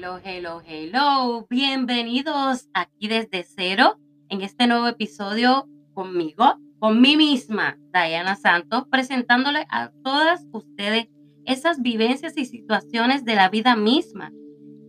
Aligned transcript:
hello, 0.00 0.18
hello, 0.24 0.62
hello. 0.66 1.46
Bienvenidos 1.50 2.70
aquí 2.72 3.06
desde 3.06 3.44
cero 3.44 3.98
en 4.30 4.40
este 4.40 4.66
nuevo 4.66 4.88
episodio 4.88 5.68
conmigo, 5.92 6.54
con 6.78 7.02
mí 7.02 7.18
misma, 7.18 7.76
Diana 7.92 8.34
Santos, 8.34 8.84
presentándole 8.90 9.66
a 9.68 9.90
todas 10.02 10.46
ustedes 10.52 11.08
esas 11.44 11.82
vivencias 11.82 12.38
y 12.38 12.46
situaciones 12.46 13.26
de 13.26 13.34
la 13.34 13.50
vida 13.50 13.76
misma, 13.76 14.32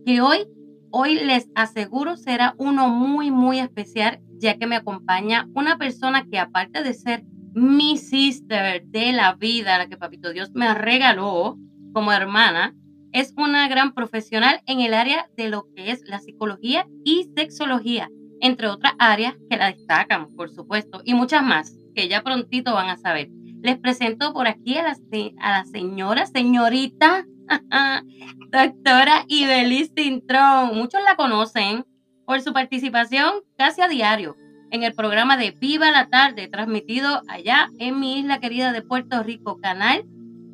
que 0.06 0.22
hoy, 0.22 0.46
hoy 0.90 1.16
les 1.16 1.50
aseguro 1.54 2.16
será 2.16 2.54
uno 2.56 2.88
muy, 2.88 3.30
muy 3.30 3.58
especial, 3.58 4.18
ya 4.38 4.56
que 4.56 4.66
me 4.66 4.76
acompaña 4.76 5.46
una 5.52 5.76
persona 5.76 6.24
que 6.24 6.38
aparte 6.38 6.82
de 6.82 6.94
ser 6.94 7.22
mi 7.52 7.98
sister 7.98 8.82
de 8.86 9.12
la 9.12 9.34
vida, 9.34 9.76
la 9.76 9.88
que 9.88 9.98
Papito 9.98 10.32
Dios 10.32 10.52
me 10.54 10.72
regaló 10.72 11.58
como 11.92 12.12
hermana, 12.12 12.74
es 13.12 13.34
una 13.36 13.68
gran 13.68 13.94
profesional 13.94 14.60
en 14.66 14.80
el 14.80 14.94
área 14.94 15.28
de 15.36 15.48
lo 15.48 15.66
que 15.74 15.90
es 15.90 16.02
la 16.06 16.18
psicología 16.18 16.86
y 17.04 17.30
sexología, 17.36 18.08
entre 18.40 18.68
otras 18.68 18.94
áreas 18.98 19.34
que 19.50 19.56
la 19.56 19.70
destacan, 19.70 20.34
por 20.34 20.50
supuesto, 20.50 21.02
y 21.04 21.14
muchas 21.14 21.42
más 21.42 21.76
que 21.94 22.08
ya 22.08 22.22
prontito 22.22 22.72
van 22.74 22.88
a 22.88 22.96
saber. 22.96 23.28
Les 23.62 23.78
presento 23.78 24.32
por 24.32 24.48
aquí 24.48 24.78
a 24.78 24.82
la, 24.82 24.96
a 25.40 25.50
la 25.58 25.64
señora, 25.66 26.26
señorita, 26.26 27.26
doctora 28.50 29.24
Ibeliz 29.28 29.92
Cintrón. 29.94 30.74
Muchos 30.74 31.02
la 31.04 31.16
conocen 31.16 31.84
por 32.24 32.40
su 32.40 32.52
participación 32.52 33.34
casi 33.56 33.82
a 33.82 33.88
diario 33.88 34.36
en 34.70 34.84
el 34.84 34.94
programa 34.94 35.36
de 35.36 35.50
Viva 35.50 35.90
la 35.90 36.08
Tarde, 36.08 36.48
transmitido 36.48 37.20
allá 37.28 37.68
en 37.78 38.00
mi 38.00 38.18
isla 38.18 38.40
querida 38.40 38.72
de 38.72 38.80
Puerto 38.80 39.22
Rico, 39.22 39.58
canal 39.58 40.04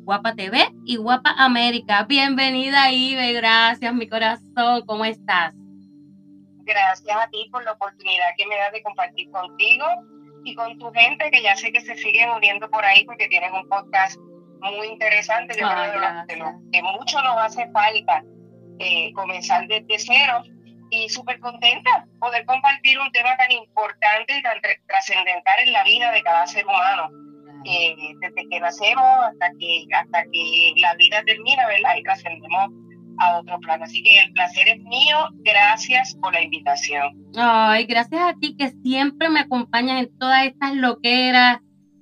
Guapa 0.09 0.33
TV 0.33 0.57
y 0.85 0.95
Guapa 0.95 1.35
América. 1.37 2.03
Bienvenida, 2.09 2.89
Ibe, 2.89 3.31
gracias, 3.33 3.93
mi 3.93 4.09
corazón, 4.09 4.83
¿cómo 4.87 5.05
estás? 5.05 5.53
Gracias 6.65 7.15
a 7.15 7.29
ti 7.29 7.47
por 7.51 7.63
la 7.63 7.73
oportunidad 7.73 8.25
que 8.35 8.47
me 8.47 8.57
das 8.57 8.71
de 8.71 8.81
compartir 8.81 9.29
contigo 9.29 9.85
y 10.43 10.55
con 10.55 10.79
tu 10.79 10.91
gente, 10.93 11.29
que 11.29 11.43
ya 11.43 11.55
sé 11.55 11.71
que 11.71 11.81
se 11.81 11.95
siguen 11.95 12.31
uniendo 12.31 12.67
por 12.71 12.83
ahí 12.83 13.05
porque 13.05 13.27
tienes 13.27 13.51
un 13.51 13.69
podcast 13.69 14.19
muy 14.61 14.87
interesante. 14.87 15.55
Yo 15.59 15.67
creo 15.69 16.57
que 16.71 16.81
mucho 16.81 17.21
nos 17.21 17.37
hace 17.37 17.69
falta 17.69 18.23
eh, 18.79 19.13
comenzar 19.13 19.67
desde 19.67 19.99
cero 19.99 20.41
y 20.89 21.07
súper 21.09 21.39
contenta 21.39 22.07
poder 22.19 22.47
compartir 22.47 22.97
un 22.97 23.11
tema 23.11 23.37
tan 23.37 23.51
importante 23.51 24.39
y 24.39 24.41
tan 24.41 24.59
trascendental 24.87 25.59
en 25.67 25.71
la 25.71 25.83
vida 25.83 26.11
de 26.11 26.23
cada 26.23 26.47
ser 26.47 26.65
humano, 26.65 27.11
eh, 27.65 27.95
desde 28.21 28.49
que 28.49 28.59
nacemos 28.59 29.05
hasta 29.27 29.51
que, 29.59 29.85
hasta 29.93 30.23
que 30.23 30.73
la 30.77 30.93
vida 30.95 31.23
termina, 31.25 31.67
¿verdad? 31.67 31.95
Y 31.97 32.03
trascendemos 32.03 32.71
a 33.19 33.37
otro 33.39 33.59
plano. 33.59 33.83
Así 33.83 34.01
que 34.03 34.19
el 34.19 34.31
placer 34.33 34.67
es 34.69 34.79
mío. 34.83 35.17
Gracias 35.43 36.15
por 36.21 36.33
la 36.33 36.41
invitación. 36.41 37.13
Ay, 37.35 37.85
gracias 37.85 38.21
a 38.21 38.33
ti 38.33 38.55
que 38.57 38.69
siempre 38.83 39.29
me 39.29 39.41
acompañas 39.41 40.03
en 40.03 40.17
todas 40.17 40.45
estas 40.45 40.75
loqueras, 40.75 41.59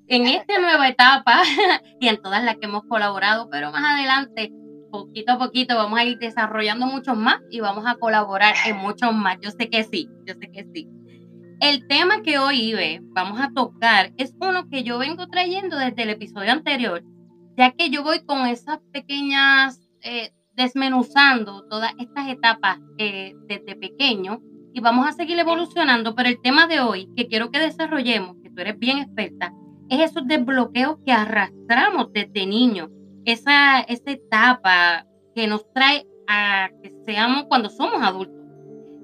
en 0.08 0.28
esta 0.28 0.60
nueva 0.60 0.88
etapa 0.88 1.42
y 2.00 2.08
en 2.08 2.22
todas 2.22 2.44
las 2.44 2.58
que 2.58 2.66
hemos 2.66 2.84
colaborado, 2.84 3.50
pero 3.50 3.72
más 3.72 3.84
adelante 3.84 4.52
poquito 4.90 5.34
a 5.34 5.38
poquito 5.38 5.76
vamos 5.76 6.00
a 6.00 6.06
ir 6.06 6.18
desarrollando 6.18 6.86
muchos 6.86 7.18
más 7.18 7.40
y 7.50 7.60
vamos 7.60 7.86
a 7.86 7.96
colaborar 7.96 8.56
en 8.66 8.78
muchos 8.78 9.14
más. 9.14 9.38
Yo 9.42 9.52
sé 9.52 9.70
que 9.70 9.84
sí, 9.84 10.10
yo 10.26 10.34
sé 10.40 10.52
que 10.52 10.66
sí. 10.74 10.88
El 11.60 11.88
tema 11.88 12.22
que 12.22 12.38
hoy 12.38 12.70
Ibe, 12.70 13.02
vamos 13.14 13.42
a 13.42 13.52
tocar 13.52 14.14
es 14.18 14.36
uno 14.40 14.70
que 14.70 14.84
yo 14.84 15.00
vengo 15.00 15.28
trayendo 15.28 15.76
desde 15.78 16.04
el 16.04 16.12
episodio 16.12 16.52
anterior, 16.52 17.04
ya 17.58 17.72
que 17.72 17.90
yo 17.90 18.04
voy 18.04 18.24
con 18.24 18.46
esas 18.46 18.78
pequeñas, 18.94 19.82
eh, 20.02 20.32
desmenuzando 20.54 21.64
todas 21.68 21.94
estas 21.98 22.30
etapas 22.30 22.80
eh, 23.00 23.34
desde 23.48 23.76
pequeño 23.76 24.40
y 24.72 24.82
vamos 24.82 25.08
a 25.08 25.14
seguir 25.14 25.40
evolucionando, 25.40 26.14
pero 26.14 26.30
el 26.30 26.40
tema 26.42 26.68
de 26.68 26.80
hoy 26.80 27.10
que 27.16 27.28
quiero 27.28 27.50
que 27.50 27.60
desarrollemos, 27.60 28.36
que 28.44 28.52
tú 28.52 28.62
eres 28.62 28.78
bien 28.78 29.00
experta, 29.00 29.52
es 29.90 30.12
esos 30.12 30.28
desbloqueos 30.28 30.98
que 31.04 31.12
arrastramos 31.12 32.14
desde 32.14 32.46
niños 32.46 32.90
esa, 33.26 33.80
esa 33.80 34.12
etapa 34.12 35.08
que 35.34 35.48
nos 35.48 35.66
trae 35.74 36.06
a 36.28 36.70
que 36.84 36.94
seamos 37.08 37.46
cuando 37.46 37.70
somos 37.70 38.00
adultos. 38.04 38.37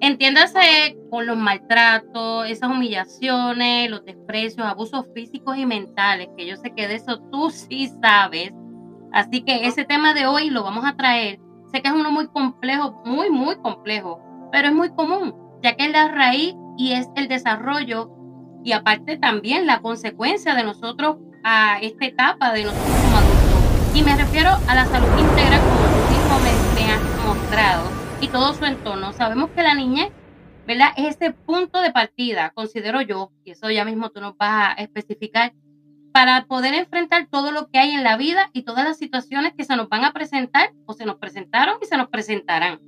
Entiéndase 0.05 0.97
con 1.09 1.25
los 1.25 1.37
maltratos, 1.37 2.49
esas 2.49 2.69
humillaciones, 2.69 3.89
los 3.89 4.03
desprecios, 4.03 4.67
abusos 4.67 5.05
físicos 5.15 5.55
y 5.55 5.65
mentales, 5.65 6.27
que 6.37 6.45
yo 6.45 6.57
sé 6.57 6.73
que 6.75 6.89
de 6.89 6.95
eso 6.95 7.21
tú 7.31 7.49
sí 7.49 7.89
sabes. 8.01 8.51
Así 9.13 9.45
que 9.45 9.65
ese 9.65 9.85
tema 9.85 10.13
de 10.13 10.27
hoy 10.27 10.49
lo 10.49 10.61
vamos 10.61 10.83
a 10.85 10.97
traer. 10.97 11.39
Sé 11.71 11.81
que 11.81 11.87
es 11.87 11.93
uno 11.93 12.11
muy 12.11 12.27
complejo, 12.27 13.01
muy, 13.05 13.29
muy 13.29 13.55
complejo, 13.55 14.19
pero 14.51 14.67
es 14.67 14.73
muy 14.73 14.89
común, 14.89 15.33
ya 15.63 15.77
que 15.77 15.85
es 15.85 15.93
la 15.93 16.09
raíz 16.09 16.53
y 16.77 16.91
es 16.91 17.07
el 17.15 17.29
desarrollo 17.29 18.11
y 18.61 18.73
aparte 18.73 19.17
también 19.17 19.65
la 19.65 19.79
consecuencia 19.79 20.53
de 20.53 20.65
nosotros 20.65 21.15
a 21.45 21.79
esta 21.79 22.05
etapa 22.07 22.51
de 22.51 22.65
nosotros 22.65 22.93
como 23.05 23.17
adultos. 23.19 23.97
Y 23.97 24.03
me 24.03 24.17
refiero 24.17 24.49
a 24.67 24.75
la 24.75 24.85
salud 24.85 25.17
integral 25.17 25.61
como 25.61 25.85
tú 25.95 26.11
mismo 26.11 26.39
me, 26.39 26.91
has 26.91 27.25
mostrado 27.25 27.92
y 28.23 28.29
todo 28.29 28.53
su 28.53 28.63
entorno. 28.63 29.11
Sabemos 29.11 29.49
que 29.49 29.63
la 29.63 29.75
niñez, 29.75 30.09
¿verdad? 30.65 30.93
Es 30.95 31.17
ese 31.17 31.33
punto 31.33 31.81
de 31.81 31.91
partida, 31.91 32.51
considero 32.55 33.01
yo, 33.01 33.33
y 33.43 33.51
eso 33.51 33.69
ya 33.69 33.83
mismo 33.83 34.11
tú 34.11 34.21
nos 34.21 34.37
vas 34.37 34.77
a 34.77 34.81
especificar, 34.81 35.53
para 36.13 36.45
poder 36.45 36.73
enfrentar 36.73 37.27
todo 37.29 37.51
lo 37.51 37.67
que 37.67 37.79
hay 37.79 37.91
en 37.91 38.03
la 38.03 38.15
vida 38.15 38.49
y 38.53 38.61
todas 38.61 38.85
las 38.85 38.97
situaciones 38.97 39.51
que 39.57 39.65
se 39.65 39.75
nos 39.75 39.89
van 39.89 40.05
a 40.05 40.13
presentar 40.13 40.71
o 40.85 40.93
se 40.93 41.05
nos 41.05 41.17
presentaron 41.17 41.75
y 41.81 41.85
se 41.85 41.97
nos 41.97 42.07
presentarán. 42.07 42.79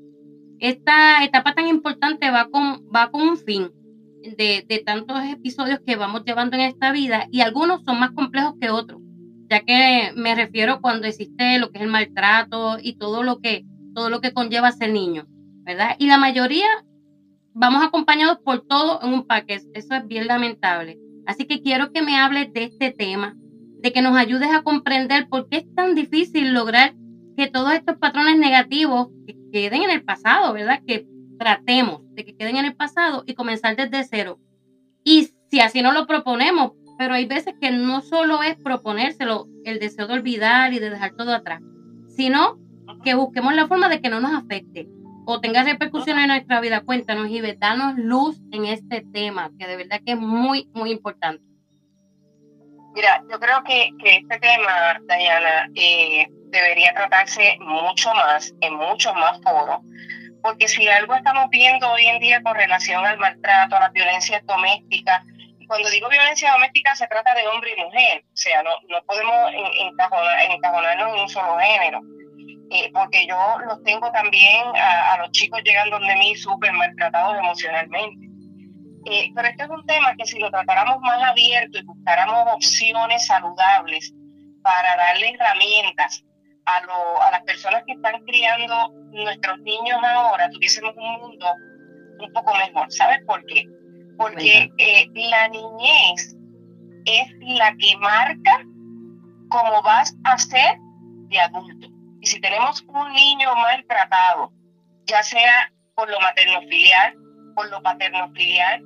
Esta 0.60 1.22
etapa 1.26 1.54
tan 1.54 1.68
importante 1.68 2.32
va 2.32 2.50
con, 2.50 2.88
va 2.96 3.12
con 3.12 3.22
un 3.22 3.38
fin 3.38 3.72
de, 4.38 4.64
de 4.70 4.80
tantos 4.86 5.22
episodios 5.26 5.82
que 5.86 5.98
vamos 5.98 6.24
llevando 6.24 6.56
en 6.56 6.62
esta 6.62 6.94
vida 6.94 7.28
y 7.30 7.42
algunos 7.42 7.84
son 7.84 8.00
más 8.00 8.12
complejos 8.12 8.54
que 8.62 8.70
otros 8.70 9.02
ya 9.50 9.62
que 9.62 10.12
me 10.16 10.34
refiero 10.34 10.82
cuando 10.82 11.08
existe 11.08 11.60
lo 11.60 11.72
que 11.72 11.78
es 11.78 11.84
el 11.84 11.92
maltrato 11.92 12.78
y 12.82 12.98
todo 12.98 13.22
lo 13.22 13.40
que, 13.42 13.64
todo 13.96 14.10
lo 14.12 14.22
que 14.22 14.34
conlleva 14.34 14.72
ser 14.72 14.92
niño, 14.92 15.26
¿verdad? 15.64 15.96
Y 15.98 16.06
la 16.06 16.20
mayoría 16.20 16.68
vamos 17.54 17.84
acompañados 17.84 18.40
por 18.40 18.68
todo 18.68 19.00
en 19.02 19.14
un 19.14 19.26
paquete, 19.26 19.66
eso 19.74 19.96
es 19.96 20.06
bien 20.06 20.28
lamentable. 20.28 21.00
Así 21.26 21.46
que 21.46 21.62
quiero 21.62 21.92
que 21.92 22.04
me 22.04 22.18
hables 22.18 22.54
de 22.54 22.66
este 22.66 22.92
tema, 22.92 23.36
de 23.82 23.92
que 23.92 24.02
nos 24.02 24.16
ayudes 24.16 24.50
a 24.54 24.62
comprender 24.62 25.28
por 25.30 25.50
qué 25.50 25.58
es 25.58 25.76
tan 25.76 25.96
difícil 25.96 26.54
lograr 26.54 26.94
que 27.36 27.48
todos 27.48 27.74
estos 27.74 27.98
patrones 27.98 28.38
negativos 28.38 29.08
queden 29.52 29.84
en 29.84 29.92
el 29.92 30.04
pasado, 30.04 30.54
¿verdad? 30.54 30.82
Que 30.86 31.08
tratemos 31.40 32.02
de 32.14 32.26
que 32.26 32.36
queden 32.36 32.58
en 32.58 32.66
el 32.66 32.76
pasado 32.76 33.24
y 33.26 33.34
comenzar 33.34 33.76
desde 33.76 34.04
cero. 34.04 34.40
Y 35.04 35.30
si 35.50 35.60
así 35.62 35.82
no 35.82 35.94
lo 35.94 36.08
proponemos, 36.08 36.74
pero 36.98 37.14
hay 37.14 37.26
veces 37.26 37.56
que 37.60 37.72
no 37.72 38.02
solo 38.02 38.44
es 38.44 38.56
proponérselo 38.56 39.48
el 39.64 39.80
deseo 39.80 40.08
de 40.08 40.14
olvidar 40.14 40.74
y 40.74 40.80
de 40.80 40.90
dejar 40.90 41.16
todo 41.16 41.34
atrás, 41.34 41.62
sino 42.10 42.58
que 43.04 43.14
busquemos 43.14 43.54
la 43.54 43.68
forma 43.68 43.90
de 43.90 44.02
que 44.02 44.10
no 44.10 44.20
nos 44.20 44.34
afecte 44.34 44.88
o 45.26 45.42
tenga 45.42 45.64
repercusiones 45.64 46.24
en 46.24 46.30
nuestra 46.30 46.62
vida. 46.62 46.82
Cuéntanos 46.82 47.30
y 47.30 47.42
danos 47.58 47.96
luz 47.98 48.40
en 48.52 48.66
este 48.66 49.04
tema, 49.14 49.50
que 49.60 49.68
de 49.68 49.76
verdad 49.76 50.00
que 50.06 50.14
es 50.14 50.20
muy, 50.20 50.70
muy 50.74 50.92
importante. 50.92 51.44
Mira, 52.94 53.22
yo 53.30 53.40
creo 53.40 53.64
que, 53.64 53.92
que 54.00 54.18
este 54.18 54.40
tema, 54.40 55.00
Dayana, 55.06 55.68
eh, 55.76 56.28
debería 56.30 56.94
tratarse 56.94 57.58
mucho 57.60 58.14
más, 58.14 58.54
en 58.62 58.76
muchos 58.76 59.14
más 59.16 59.42
foros, 59.42 59.80
porque 60.42 60.68
si 60.68 60.88
algo 60.88 61.14
estamos 61.14 61.50
viendo 61.50 61.92
hoy 61.92 62.06
en 62.06 62.20
día 62.20 62.42
con 62.42 62.56
relación 62.56 63.06
al 63.06 63.18
maltrato, 63.18 63.76
a 63.76 63.80
la 63.82 63.90
violencia 63.90 64.42
doméstica, 64.46 65.26
cuando 65.68 65.90
digo 65.90 66.08
violencia 66.08 66.54
doméstica 66.54 66.96
se 66.96 67.08
trata 67.08 67.34
de 67.34 67.48
hombre 67.48 67.74
y 67.76 67.82
mujer, 67.82 68.24
o 68.24 68.38
sea, 68.38 68.64
no, 68.64 68.70
no 68.88 69.04
podemos 69.06 69.52
encajonarnos 70.52 71.16
en 71.16 71.22
un 71.22 71.30
solo 71.30 71.58
género, 71.58 72.02
eh, 72.72 72.92
porque 72.94 73.28
yo 73.28 73.38
los 73.68 73.84
tengo 73.84 74.12
también 74.12 74.64
a, 74.76 75.18
los 75.20 75.32
chicos 75.32 75.62
llegando 75.64 76.00
de 76.00 76.16
mí 76.16 76.36
súper 76.36 76.74
maltratados 76.74 77.38
emocionalmente. 77.38 78.28
Eh, 79.06 79.32
pero 79.36 79.48
este 79.48 79.64
es 79.64 79.70
un 79.70 79.86
tema 79.86 80.16
que 80.18 80.26
si 80.26 80.40
lo 80.40 80.50
tratáramos 80.50 81.00
más 81.02 81.22
abierto 81.22 81.78
y 81.78 81.84
buscáramos 81.84 82.54
opciones 82.54 83.26
saludables 83.28 84.14
para 84.64 84.98
darle 84.98 85.30
herramientas 85.30 86.24
a, 86.66 86.82
lo, 86.82 87.22
a 87.22 87.32
las 87.32 87.44
personas 87.44 87.84
que 87.86 87.94
están 87.94 88.24
criando 88.26 88.92
nuestros 89.12 89.60
niños 89.60 90.00
ahora, 90.04 90.50
tuviésemos 90.50 90.94
un 90.98 91.22
mundo 91.22 91.46
un 92.20 92.34
poco 92.34 92.56
mejor. 92.56 92.92
¿Sabes 92.92 93.20
por 93.28 93.46
qué? 93.46 93.68
porque 94.18 94.72
eh, 94.78 95.10
la 95.14 95.48
niñez 95.50 96.36
es 97.06 97.28
la 97.42 97.76
que 97.78 97.98
marca 97.98 98.62
cómo 99.50 99.82
vas 99.84 100.16
a 100.24 100.38
ser 100.38 100.78
de 101.30 101.40
adulto. 101.40 101.88
Y 102.26 102.28
si 102.28 102.42
tenemos 102.42 102.84
un 102.88 103.14
niño 103.14 103.56
maltratado, 103.56 104.52
ya 105.06 105.22
sea 105.22 105.72
por 105.94 106.10
lo 106.10 106.20
materno 106.20 106.60
filial, 106.62 107.16
por 107.54 107.70
lo 107.70 107.80
paterno 107.84 108.32
filial, 108.34 108.84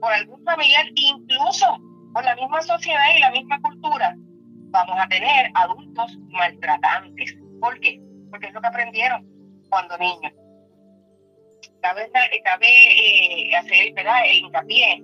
por 0.00 0.12
algún 0.12 0.42
familiar, 0.44 0.84
incluso 0.96 1.78
por 2.12 2.24
la 2.24 2.34
misma 2.34 2.60
sociedad 2.62 3.14
y 3.16 3.20
la 3.20 3.30
misma 3.30 3.60
cultura, 3.60 4.16
vamos 4.16 4.96
a 4.98 5.06
tener 5.06 5.52
adultos 5.54 6.18
maltratantes. 6.30 7.36
¿Por 7.60 7.78
qué? 7.78 8.00
Porque 8.28 8.48
es 8.48 8.52
lo 8.52 8.60
que 8.60 8.66
aprendieron 8.66 9.24
cuando 9.70 9.96
niños. 9.96 10.32
cabe, 11.80 12.10
cabe 12.42 12.66
eh, 12.66 13.54
hacer 13.54 13.92
¿verdad? 13.94 14.18
el 14.26 14.38
hincapié 14.38 14.94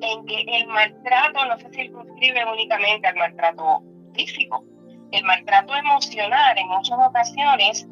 en 0.00 0.26
que 0.26 0.40
el 0.48 0.66
maltrato 0.66 1.46
no 1.46 1.58
se 1.60 1.70
circunscribe 1.70 2.44
únicamente 2.44 3.06
al 3.06 3.14
maltrato 3.14 3.84
físico. 4.16 4.64
El 5.14 5.22
maltrato 5.22 5.76
emocional 5.76 6.58
en 6.58 6.66
muchas 6.66 6.98
ocasiones 6.98 7.86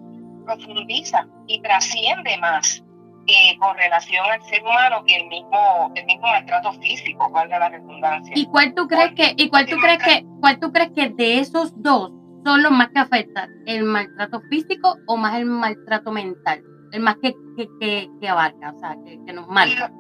profundiza 0.45 1.25
y 1.47 1.63
trasciende 1.63 2.37
más 2.39 2.83
eh, 3.29 3.57
con 3.61 3.77
relación 3.77 4.27
al 4.29 4.43
ser 4.43 4.61
humano 4.65 5.05
que 5.07 5.15
el 5.15 5.29
mismo, 5.29 5.93
el 5.95 6.05
mismo 6.05 6.27
maltrato 6.27 6.73
físico, 6.81 7.31
valga 7.31 7.61
la 7.61 7.69
redundancia. 7.69 8.33
¿Y 8.37 8.47
cuál 8.47 8.75
tú 8.75 8.89
crees 8.89 9.13
que, 9.13 9.35
y 9.37 9.49
cuál 9.49 9.67
tú 9.67 9.77
crees 9.77 10.03
que, 10.03 10.27
cuál 10.41 10.59
tú 10.59 10.73
crees 10.73 10.91
que 10.97 11.11
de 11.11 11.39
esos 11.39 11.81
dos 11.81 12.11
son 12.45 12.65
los 12.65 12.73
más 12.73 12.89
que 12.89 12.99
afectan? 12.99 13.49
¿El 13.67 13.85
maltrato 13.85 14.41
físico 14.51 14.97
o 15.07 15.17
más 15.17 15.37
el 15.37 15.47
maltrato 15.47 16.11
mental? 16.11 16.61
El 16.91 17.03
más 17.03 17.15
que, 17.23 17.33
que, 17.57 18.09
que, 18.21 18.29
abarca, 18.29 18.73
o 18.73 18.79
sea, 18.81 18.97
que, 19.07 19.21
que 19.25 19.33
nos 19.33 19.47
marca. 19.47 19.93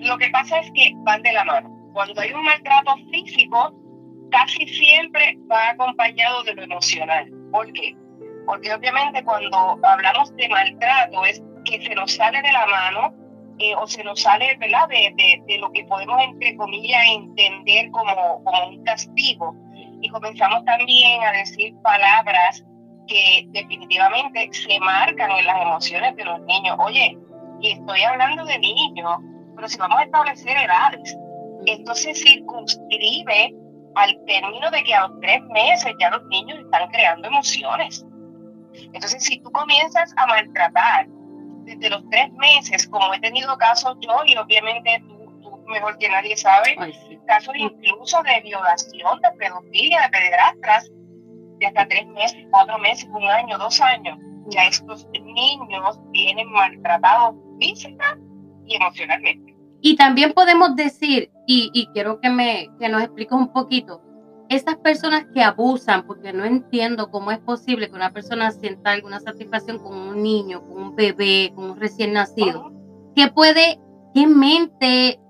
Lo, 0.00 0.18
que 0.18 0.28
pasa 0.30 0.58
es 0.58 0.72
que 0.72 0.92
van 1.04 1.22
de 1.22 1.32
la 1.32 1.44
mano. 1.44 1.70
Cuando 1.92 2.20
hay 2.20 2.32
un 2.32 2.44
maltrato 2.44 2.96
físico, 3.12 3.72
casi 4.36 4.66
siempre 4.66 5.38
va 5.50 5.70
acompañado 5.70 6.42
de 6.44 6.54
lo 6.54 6.62
emocional. 6.64 7.30
¿Por 7.50 7.72
qué? 7.72 7.96
Porque 8.44 8.72
obviamente 8.74 9.24
cuando 9.24 9.78
hablamos 9.82 10.34
de 10.36 10.48
maltrato 10.48 11.24
es 11.24 11.42
que 11.64 11.82
se 11.82 11.94
nos 11.94 12.12
sale 12.12 12.42
de 12.42 12.52
la 12.52 12.66
mano 12.66 13.14
eh, 13.58 13.74
o 13.76 13.86
se 13.86 14.04
nos 14.04 14.20
sale 14.20 14.54
¿verdad? 14.58 14.88
De, 14.88 15.12
de, 15.16 15.42
de, 15.46 15.58
lo 15.58 15.72
que 15.72 15.84
podemos, 15.84 16.22
entre 16.22 16.54
comillas, 16.56 17.02
entender 17.08 17.90
como, 17.90 18.44
como 18.44 18.68
un 18.68 18.84
castigo. 18.84 19.56
Y 20.02 20.08
comenzamos 20.10 20.64
también 20.66 21.22
a 21.22 21.32
decir 21.32 21.74
palabras 21.82 22.62
que 23.06 23.46
definitivamente 23.48 24.50
se 24.52 24.78
marcan 24.80 25.30
en 25.30 25.46
las 25.46 25.62
emociones 25.62 26.14
de 26.16 26.24
los 26.24 26.40
niños. 26.42 26.76
Oye, 26.78 27.18
y 27.62 27.70
estoy 27.70 28.02
hablando 28.02 28.44
de 28.44 28.58
niños, 28.58 29.16
pero 29.54 29.66
si 29.66 29.78
vamos 29.78 29.98
a 29.98 30.04
establecer 30.04 30.56
edades, 30.58 31.16
esto 31.64 31.94
se 31.94 32.14
circunscribe 32.14 33.54
al 33.96 34.14
término 34.26 34.70
de 34.70 34.84
que 34.84 34.94
a 34.94 35.08
los 35.08 35.20
tres 35.20 35.42
meses 35.44 35.92
ya 35.98 36.10
los 36.10 36.22
niños 36.26 36.58
están 36.58 36.88
creando 36.90 37.28
emociones. 37.28 38.06
Entonces, 38.92 39.24
si 39.24 39.40
tú 39.40 39.50
comienzas 39.50 40.12
a 40.16 40.26
maltratar 40.26 41.06
desde 41.64 41.90
los 41.90 42.08
tres 42.10 42.30
meses, 42.34 42.86
como 42.86 43.12
he 43.14 43.20
tenido 43.20 43.56
casos 43.56 43.96
yo 44.00 44.22
y 44.26 44.36
obviamente 44.36 45.02
tú, 45.08 45.64
mejor 45.66 45.96
que 45.98 46.10
nadie 46.10 46.36
sabe, 46.36 46.76
casos 47.26 47.54
incluso 47.56 48.22
de 48.22 48.40
violación, 48.42 49.20
de 49.20 49.30
pedofilia, 49.38 50.02
de 50.02 50.08
pederastras, 50.10 50.90
de 51.58 51.66
hasta 51.66 51.88
tres 51.88 52.06
meses, 52.08 52.36
cuatro 52.50 52.78
meses, 52.78 53.08
un 53.10 53.24
año, 53.24 53.56
dos 53.56 53.80
años, 53.80 54.18
ya 54.48 54.64
estos 54.64 55.06
niños 55.12 55.98
vienen 56.10 56.50
maltratados 56.52 57.34
física 57.58 58.18
y 58.66 58.76
emocionalmente. 58.76 59.56
Y 59.80 59.96
también 59.96 60.34
podemos 60.34 60.76
decir, 60.76 61.30
y, 61.46 61.70
y 61.72 61.86
quiero 61.88 62.20
que, 62.20 62.30
me, 62.30 62.70
que 62.78 62.88
nos 62.88 63.02
expliques 63.02 63.32
un 63.32 63.52
poquito, 63.52 64.02
esas 64.48 64.76
personas 64.76 65.26
que 65.34 65.42
abusan, 65.42 66.06
porque 66.06 66.32
no 66.32 66.44
entiendo 66.44 67.10
cómo 67.10 67.30
es 67.30 67.38
posible 67.38 67.88
que 67.88 67.96
una 67.96 68.12
persona 68.12 68.50
sienta 68.52 68.92
alguna 68.92 69.20
satisfacción 69.20 69.78
con 69.78 69.96
un 69.96 70.22
niño, 70.22 70.62
con 70.62 70.82
un 70.82 70.96
bebé, 70.96 71.52
con 71.54 71.70
un 71.70 71.80
recién 71.80 72.12
nacido, 72.12 72.70
¿qué 73.14 73.28
puede, 73.28 73.80
qué 74.14 74.26
mente 74.26 75.20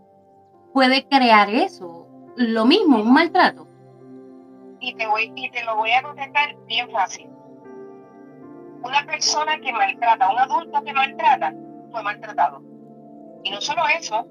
puede 0.75 1.07
crear 1.09 1.49
eso? 1.49 2.09
Lo 2.37 2.67
mismo, 2.67 3.01
un 3.01 3.13
maltrato. 3.13 3.67
Y 4.81 4.95
te, 4.95 5.07
voy, 5.07 5.33
y 5.35 5.51
te 5.51 5.65
lo 5.65 5.77
voy 5.77 5.91
a 5.93 6.03
contestar 6.03 6.55
bien 6.67 6.91
fácil. 6.91 7.31
Una 8.83 9.07
persona 9.07 9.59
que 9.59 9.73
maltrata, 9.73 10.31
un 10.31 10.39
adulto 10.39 10.83
que 10.85 10.93
maltrata, 10.93 11.55
fue 11.91 12.03
maltratado. 12.03 12.63
Y 13.43 13.51
no 13.51 13.61
solo 13.63 13.83
eso, 13.99 14.29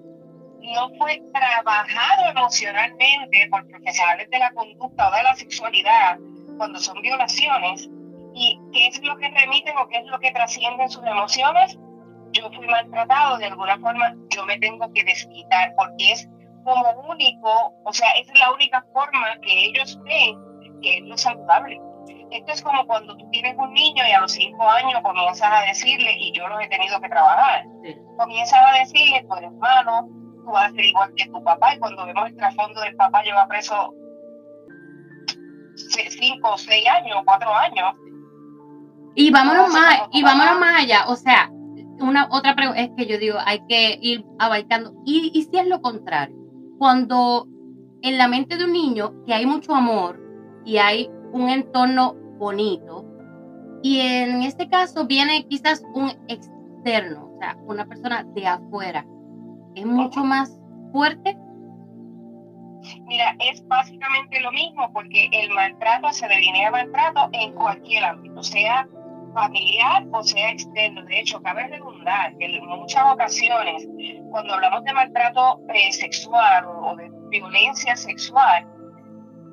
no 0.73 0.89
fue 0.97 1.21
trabajado 1.33 2.29
emocionalmente 2.29 3.47
por 3.49 3.67
profesionales 3.67 4.29
de 4.29 4.39
la 4.39 4.51
conducta 4.51 5.09
o 5.09 5.15
de 5.15 5.23
la 5.23 5.35
sexualidad 5.35 6.17
cuando 6.57 6.79
son 6.79 7.01
violaciones 7.01 7.89
y 8.33 8.59
qué 8.73 8.87
es 8.87 9.01
lo 9.03 9.15
que 9.17 9.29
remiten 9.29 9.77
o 9.77 9.87
qué 9.87 9.97
es 9.97 10.05
lo 10.05 10.19
que 10.19 10.31
trascienden 10.31 10.89
sus 10.89 11.05
emociones, 11.05 11.77
yo 12.31 12.51
fui 12.51 12.67
maltratado 12.67 13.37
de 13.37 13.45
alguna 13.45 13.77
forma, 13.79 14.13
yo 14.29 14.45
me 14.45 14.57
tengo 14.59 14.91
que 14.93 15.03
desquitar 15.03 15.73
porque 15.77 16.11
es 16.11 16.29
como 16.63 16.89
único, 17.09 17.73
o 17.83 17.93
sea, 17.93 18.09
es 18.19 18.27
la 18.37 18.51
única 18.51 18.83
forma 18.91 19.39
que 19.41 19.65
ellos 19.67 19.97
ven 20.03 20.35
que 20.81 20.97
es 20.97 21.03
lo 21.03 21.17
saludable. 21.17 21.79
Esto 22.31 22.51
es 22.51 22.61
como 22.61 22.85
cuando 22.85 23.15
tú 23.15 23.29
tienes 23.29 23.55
un 23.57 23.73
niño 23.73 24.03
y 24.05 24.11
a 24.11 24.19
los 24.19 24.33
cinco 24.33 24.67
años 24.67 24.99
comienzas 25.01 25.49
a 25.51 25.65
decirle, 25.65 26.11
y 26.19 26.33
yo 26.33 26.47
los 26.47 26.61
he 26.61 26.67
tenido 26.67 26.99
que 26.99 27.07
trabajar, 27.07 27.63
comienzas 28.17 28.59
a 28.59 28.79
decirle, 28.79 29.23
tu 29.23 29.35
hermano, 29.35 30.09
tú 30.45 30.51
vas 30.51 30.71
a 30.71 30.75
ser 30.75 30.85
igual 30.85 31.13
que 31.15 31.25
tu 31.25 31.43
papá 31.43 31.75
y 31.75 31.79
cuando 31.79 32.05
vemos 32.05 32.29
el 32.29 32.37
trasfondo 32.37 32.79
del 32.81 32.95
papá 32.95 33.23
lleva 33.23 33.47
preso 33.47 33.93
cinco 35.75 36.53
o 36.53 36.57
seis 36.57 36.85
años, 36.87 37.17
cuatro 37.25 37.53
años. 37.53 37.93
Y 39.15 39.31
vámonos 39.31 39.71
más, 39.73 40.03
y 40.11 40.23
vámonos 40.23 40.59
más 40.59 40.81
allá, 40.81 41.05
o 41.07 41.15
sea, 41.15 41.49
una 41.99 42.27
otra 42.31 42.53
pregunta 42.55 42.81
es 42.81 42.91
que 42.97 43.05
yo 43.05 43.17
digo, 43.17 43.37
hay 43.45 43.65
que 43.67 43.97
ir 44.01 44.25
abarcando, 44.39 44.93
y, 45.05 45.31
y 45.33 45.43
si 45.43 45.57
es 45.57 45.67
lo 45.67 45.81
contrario, 45.81 46.35
cuando 46.77 47.47
en 48.01 48.17
la 48.17 48.27
mente 48.27 48.57
de 48.57 48.65
un 48.65 48.73
niño 48.73 49.13
que 49.25 49.33
hay 49.33 49.45
mucho 49.45 49.73
amor 49.73 50.19
y 50.65 50.77
hay 50.77 51.09
un 51.31 51.49
entorno 51.49 52.15
bonito, 52.37 53.05
y 53.81 54.01
en 54.01 54.41
este 54.41 54.67
caso 54.67 55.05
viene 55.05 55.47
quizás 55.47 55.83
un 55.93 56.11
externo, 56.27 57.31
o 57.33 57.39
sea, 57.39 57.55
una 57.67 57.85
persona 57.85 58.25
de 58.35 58.47
afuera, 58.47 59.05
es 59.75 59.85
mucho 59.85 60.23
más 60.23 60.57
fuerte? 60.91 61.37
Mira, 63.05 63.35
es 63.39 63.65
básicamente 63.67 64.39
lo 64.41 64.51
mismo 64.51 64.91
porque 64.93 65.29
el 65.31 65.49
maltrato 65.51 66.11
se 66.11 66.27
delinea 66.27 66.71
maltrato 66.71 67.29
en 67.33 67.51
cualquier 67.53 68.03
ámbito, 68.03 68.43
sea 68.43 68.87
familiar 69.33 70.05
o 70.11 70.23
sea 70.23 70.51
externo. 70.51 71.03
De 71.05 71.19
hecho, 71.19 71.41
cabe 71.41 71.67
redundar 71.67 72.35
que 72.37 72.45
en 72.45 72.65
muchas 72.67 73.03
ocasiones, 73.11 73.87
cuando 74.31 74.53
hablamos 74.53 74.83
de 74.83 74.93
maltrato 74.93 75.59
eh, 75.73 75.91
sexual 75.91 76.65
o 76.65 76.95
de 76.95 77.11
violencia 77.29 77.95
sexual, 77.95 78.67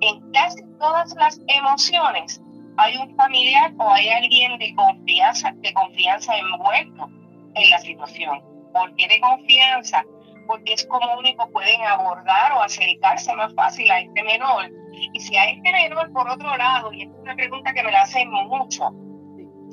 en 0.00 0.32
casi 0.32 0.62
todas 0.78 1.14
las 1.16 1.40
emociones 1.48 2.40
hay 2.76 2.96
un 2.96 3.14
familiar 3.16 3.72
o 3.78 3.90
hay 3.90 4.08
alguien 4.08 4.58
de 4.58 4.74
confianza, 4.74 5.52
de 5.56 5.72
confianza 5.72 6.36
envuelto 6.36 7.08
en 7.54 7.70
la 7.70 7.78
situación. 7.78 8.51
¿Por 8.72 8.94
qué 8.96 9.08
de 9.08 9.20
confianza? 9.20 10.04
Porque 10.46 10.74
es 10.74 10.86
como 10.86 11.18
único 11.18 11.48
pueden 11.50 11.82
abordar 11.82 12.52
o 12.52 12.62
acercarse 12.62 13.34
más 13.34 13.54
fácil 13.54 13.90
a 13.90 14.00
este 14.00 14.22
menor. 14.22 14.70
Y 15.12 15.20
si 15.20 15.36
a 15.36 15.44
este 15.50 15.72
menor, 15.72 16.12
por 16.12 16.28
otro 16.28 16.56
lado, 16.56 16.92
y 16.92 17.02
esta 17.02 17.14
es 17.14 17.22
una 17.22 17.36
pregunta 17.36 17.72
que 17.72 17.82
me 17.82 17.92
la 17.92 18.02
hacen 18.02 18.30
mucho, 18.30 18.90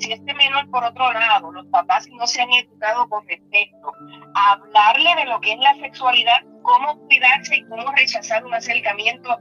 si 0.00 0.12
este 0.12 0.32
menor, 0.34 0.70
por 0.70 0.82
otro 0.82 1.12
lado, 1.12 1.52
los 1.52 1.66
papás 1.66 2.08
no 2.12 2.26
se 2.26 2.40
han 2.40 2.50
educado 2.52 3.08
con 3.08 3.26
respecto 3.28 3.92
a 4.34 4.52
hablarle 4.52 5.14
de 5.16 5.24
lo 5.26 5.40
que 5.40 5.52
es 5.52 5.58
la 5.58 5.74
sexualidad, 5.74 6.42
cómo 6.62 6.98
cuidarse 7.06 7.56
y 7.56 7.64
cómo 7.64 7.92
rechazar 7.92 8.44
un 8.44 8.54
acercamiento 8.54 9.38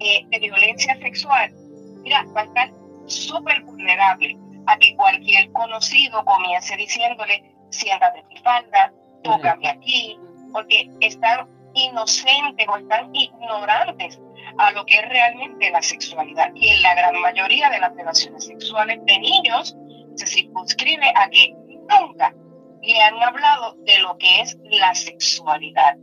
eh, 0.00 0.26
de 0.28 0.38
violencia 0.38 0.96
sexual, 0.96 1.50
mira, 2.02 2.24
va 2.36 2.42
a 2.42 2.44
estar 2.44 2.70
súper 3.06 3.62
vulnerable 3.62 4.36
a 4.66 4.76
que 4.76 4.94
cualquier 4.96 5.50
conocido 5.52 6.24
comience 6.24 6.76
diciéndole, 6.76 7.42
siéntate 7.70 8.22
mi 8.24 8.36
falda, 8.38 8.92
aquí, 9.68 10.18
porque 10.52 10.90
están 11.00 11.48
inocentes 11.74 12.66
o 12.68 12.76
están 12.76 13.14
ignorantes 13.14 14.20
a 14.58 14.72
lo 14.72 14.84
que 14.84 14.96
es 14.96 15.08
realmente 15.08 15.70
la 15.70 15.82
sexualidad. 15.82 16.50
Y 16.54 16.68
en 16.68 16.82
la 16.82 16.94
gran 16.94 17.20
mayoría 17.20 17.70
de 17.70 17.80
las 17.80 17.94
relaciones 17.94 18.44
sexuales 18.44 19.00
de 19.06 19.18
niños 19.18 19.76
se 20.16 20.26
circunscribe 20.26 21.06
a 21.14 21.28
que 21.30 21.54
nunca 21.88 22.34
le 22.82 23.00
han 23.00 23.22
hablado 23.22 23.76
de 23.84 23.98
lo 24.00 24.16
que 24.18 24.40
es 24.40 24.58
la 24.64 24.94
sexualidad. 24.94 25.96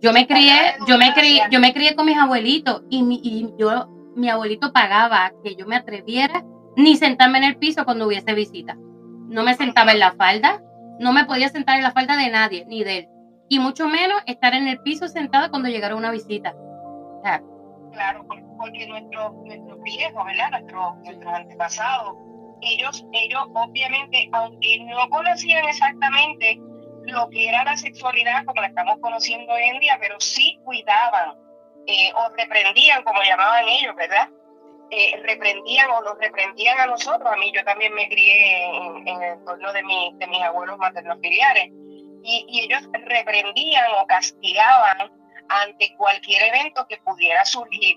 Yo 0.00 0.12
me 0.12 0.26
crié, 0.26 0.76
yo 0.88 0.96
me 0.96 1.12
crié, 1.12 1.42
yo 1.50 1.60
me 1.60 1.74
crié 1.74 1.94
con 1.94 2.06
mis 2.06 2.16
abuelitos 2.16 2.82
y, 2.88 3.02
mi, 3.02 3.20
y 3.22 3.50
yo, 3.58 3.86
mi 4.16 4.30
abuelito 4.30 4.72
pagaba 4.72 5.32
que 5.44 5.54
yo 5.54 5.66
me 5.66 5.76
atreviera 5.76 6.42
ni 6.76 6.96
sentarme 6.96 7.38
en 7.38 7.44
el 7.44 7.56
piso 7.56 7.84
cuando 7.84 8.06
hubiese 8.06 8.32
visita. 8.32 8.76
No 9.28 9.42
me 9.42 9.54
sentaba 9.54 9.92
en 9.92 9.98
la 9.98 10.12
falda, 10.12 10.62
no 11.00 11.12
me 11.12 11.24
podía 11.24 11.48
sentar 11.48 11.78
en 11.78 11.82
la 11.82 11.92
falda 11.92 12.14
de 12.14 12.28
nadie, 12.30 12.66
ni 12.66 12.84
de 12.84 12.98
él. 12.98 13.08
Y 13.48 13.58
mucho 13.58 13.88
menos 13.88 14.22
estar 14.26 14.52
en 14.52 14.68
el 14.68 14.80
piso 14.82 15.08
sentada 15.08 15.48
cuando 15.48 15.70
llegara 15.70 15.96
una 15.96 16.10
visita. 16.10 16.54
Claro, 17.92 18.24
porque 18.28 18.86
nuestros 18.86 19.32
nuestro 19.44 19.78
viejos, 19.78 20.24
¿verdad? 20.26 20.50
Nuestros, 20.50 20.96
nuestros 20.98 21.34
antepasados, 21.34 22.14
ellos, 22.60 23.04
ellos 23.12 23.42
obviamente, 23.54 24.28
aunque 24.32 24.84
no 24.84 25.08
conocían 25.08 25.66
exactamente 25.66 26.60
lo 27.06 27.30
que 27.30 27.48
era 27.48 27.64
la 27.64 27.78
sexualidad 27.78 28.44
como 28.44 28.60
la 28.60 28.68
estamos 28.68 28.98
conociendo 29.00 29.54
hoy 29.54 29.62
en 29.62 29.80
día, 29.80 29.96
pero 29.98 30.20
sí 30.20 30.60
cuidaban 30.64 31.34
eh, 31.86 32.12
o 32.14 32.28
reprendían, 32.36 33.02
como 33.04 33.22
llamaban 33.22 33.64
ellos, 33.66 33.96
¿verdad? 33.96 34.28
Eh, 34.90 35.20
reprendían 35.24 35.90
o 35.90 36.02
nos 36.02 36.18
reprendían 36.18 36.78
a 36.80 36.86
nosotros. 36.86 37.30
A 37.30 37.36
mí 37.36 37.52
yo 37.54 37.64
también 37.64 37.94
me 37.94 38.08
crié 38.08 38.66
en, 38.66 39.08
el 39.08 39.22
entorno 39.22 39.72
de, 39.72 39.82
mi, 39.82 40.12
de 40.16 40.26
mis 40.26 40.42
abuelos 40.42 40.78
maternos 40.78 41.18
filiares 41.20 41.68
y, 42.22 42.46
y 42.48 42.60
ellos 42.64 42.82
reprendían 42.92 43.86
o 44.00 44.06
castigaban 44.06 45.10
ante 45.48 45.94
cualquier 45.96 46.42
evento 46.54 46.86
que 46.88 46.96
pudiera 46.98 47.44
surgir 47.44 47.96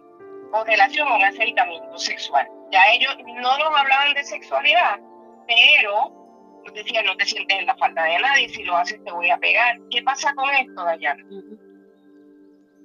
con 0.51 0.65
relación 0.65 1.07
a 1.07 1.15
un 1.15 1.23
acercamiento 1.23 1.97
sexual. 1.97 2.47
Ya 2.71 2.81
ellos 2.93 3.15
no 3.25 3.57
nos 3.57 3.79
hablaban 3.79 4.13
de 4.13 4.23
sexualidad, 4.23 4.99
pero 5.47 6.11
nos 6.65 6.73
decían, 6.73 7.05
no 7.05 7.15
te 7.17 7.25
sientes 7.25 7.59
en 7.59 7.65
la 7.65 7.75
falta 7.75 8.03
de 8.03 8.19
nadie, 8.19 8.49
si 8.49 8.63
lo 8.63 8.75
haces 8.77 9.03
te 9.03 9.11
voy 9.11 9.29
a 9.29 9.37
pegar. 9.37 9.77
¿Qué 9.89 10.01
pasa 10.03 10.33
con 10.35 10.49
esto, 10.51 10.83
Dayana? 10.83 11.23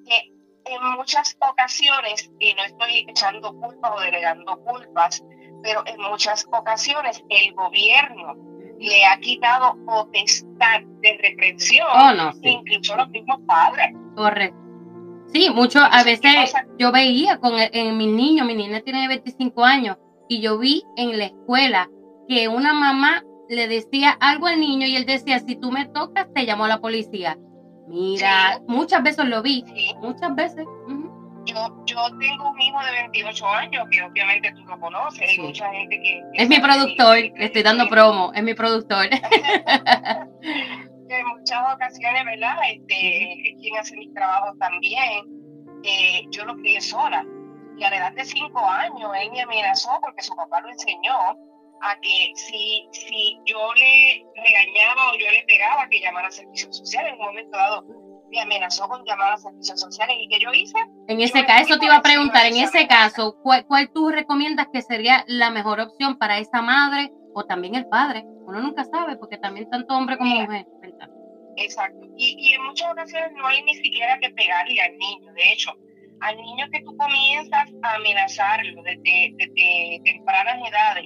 Que 0.06 0.32
en 0.68 0.96
muchas 0.96 1.36
ocasiones, 1.40 2.30
y 2.38 2.54
no 2.54 2.64
estoy 2.64 3.06
echando 3.08 3.52
culpas 3.54 3.92
o 3.96 4.00
delegando 4.00 4.58
culpas, 4.64 5.24
pero 5.62 5.82
en 5.86 6.00
muchas 6.00 6.46
ocasiones 6.52 7.22
el 7.28 7.54
gobierno 7.54 8.36
le 8.78 9.04
ha 9.04 9.18
quitado 9.18 9.76
potestad 9.84 10.82
de 11.00 11.18
reprensión, 11.20 11.88
oh, 11.92 12.12
no, 12.12 12.32
incluso 12.42 12.96
los 12.96 13.08
mismos 13.10 13.40
padres. 13.46 13.92
Correcto. 14.14 14.56
Sí, 15.32 15.50
mucho, 15.50 15.80
a 15.80 16.04
veces 16.04 16.54
yo 16.78 16.90
veía 16.90 17.38
con 17.38 17.52
en 17.58 17.96
mi 17.98 18.06
niño, 18.06 18.44
mi 18.44 18.54
niña 18.54 18.80
tiene 18.80 19.08
25 19.08 19.64
años, 19.64 19.96
y 20.28 20.40
yo 20.40 20.58
vi 20.58 20.84
en 20.96 21.18
la 21.18 21.26
escuela 21.26 21.90
que 22.28 22.48
una 22.48 22.72
mamá 22.72 23.24
le 23.48 23.66
decía 23.66 24.10
algo 24.20 24.46
al 24.46 24.60
niño 24.60 24.86
y 24.86 24.96
él 24.96 25.06
decía, 25.06 25.38
si 25.40 25.56
tú 25.56 25.72
me 25.72 25.86
tocas, 25.86 26.28
te 26.34 26.44
llamo 26.44 26.66
a 26.66 26.68
la 26.68 26.80
policía. 26.80 27.38
Mira, 27.88 28.60
muchas 28.66 29.02
veces 29.02 29.24
lo 29.24 29.42
vi, 29.42 29.64
muchas 30.00 30.34
veces. 30.34 30.66
Yo, 31.44 31.84
yo 31.86 31.96
tengo 32.18 32.50
un 32.50 32.60
hijo 32.60 32.78
de 32.84 32.92
28 32.92 33.46
años 33.48 33.86
que 33.90 34.02
obviamente 34.02 34.52
tú 34.52 34.64
lo 34.66 34.78
conoces, 34.78 35.30
hay 35.30 35.38
mucha 35.38 35.70
gente 35.72 35.98
que... 35.98 36.22
es 36.34 36.48
mi 36.48 36.60
productor, 36.60 37.16
le 37.16 37.44
estoy 37.46 37.62
dando 37.62 37.88
promo, 37.88 38.30
es 38.34 38.42
mi 38.42 38.52
productor. 38.52 39.06
en 41.08 41.26
muchas 41.28 41.74
ocasiones, 41.74 42.24
¿verdad? 42.26 42.56
Este, 42.70 43.56
quien 43.60 43.76
hace 43.78 43.96
mis 43.96 44.12
trabajos 44.12 44.58
también, 44.58 45.24
eh, 45.82 46.26
yo 46.30 46.44
lo 46.44 46.54
crié 46.56 46.82
sola. 46.82 47.24
Y 47.78 47.84
a 47.84 47.90
la 47.90 47.96
edad 47.96 48.12
de 48.12 48.24
5 48.24 48.68
años, 48.68 49.10
él 49.22 49.30
me 49.30 49.40
amenazó 49.40 49.98
porque 50.02 50.22
su 50.22 50.34
papá 50.34 50.60
lo 50.60 50.68
enseñó 50.68 51.14
a 51.82 51.98
que 52.00 52.32
si, 52.34 52.88
si 52.92 53.38
yo 53.46 53.72
le 53.74 54.24
regañaba 54.34 55.12
o 55.12 55.18
yo 55.18 55.30
le 55.30 55.44
pegaba, 55.46 55.88
que 55.88 56.00
llamara 56.00 56.28
a 56.28 56.30
servicios 56.30 56.76
sociales. 56.76 57.12
En 57.12 57.20
un 57.20 57.26
momento 57.26 57.56
dado, 57.56 57.84
me 58.30 58.40
amenazó 58.40 58.88
con 58.88 59.04
llamar 59.04 59.32
a 59.32 59.36
servicios 59.38 59.80
sociales. 59.80 60.16
¿Y 60.20 60.28
qué 60.28 60.38
yo 60.40 60.52
hice? 60.52 60.78
En 61.08 61.20
ese 61.20 61.44
caso, 61.44 61.78
te 61.78 61.86
iba 61.86 61.96
a 61.96 62.02
preguntar, 62.02 62.46
en 62.46 62.56
ese 62.56 62.86
caso, 62.86 63.36
¿cuál, 63.42 63.66
¿cuál 63.66 63.90
tú 63.92 64.10
recomiendas 64.10 64.68
que 64.72 64.82
sería 64.82 65.24
la 65.26 65.50
mejor 65.50 65.80
opción 65.80 66.18
para 66.18 66.38
esa 66.38 66.62
madre 66.62 67.12
o 67.34 67.44
también 67.44 67.74
el 67.74 67.86
padre? 67.86 68.24
Uno 68.46 68.60
nunca 68.60 68.84
sabe, 68.84 69.16
porque 69.16 69.38
también 69.38 69.68
tanto 69.70 69.94
hombre 69.94 70.16
como 70.18 70.34
mujer. 70.34 70.66
Exacto. 71.56 72.06
Y, 72.16 72.36
y 72.38 72.52
en 72.52 72.64
muchas 72.64 72.90
ocasiones 72.92 73.32
no 73.32 73.46
hay 73.46 73.62
ni 73.64 73.74
siquiera 73.74 74.18
que 74.20 74.30
pegarle 74.30 74.80
al 74.80 74.96
niño. 74.96 75.32
De 75.32 75.52
hecho, 75.52 75.72
al 76.20 76.36
niño 76.36 76.66
que 76.72 76.80
tú 76.82 76.96
comienzas 76.96 77.68
a 77.82 77.94
amenazarlo 77.94 78.82
desde, 78.82 79.32
desde 79.36 80.00
tempranas 80.04 80.56
edades 80.68 81.04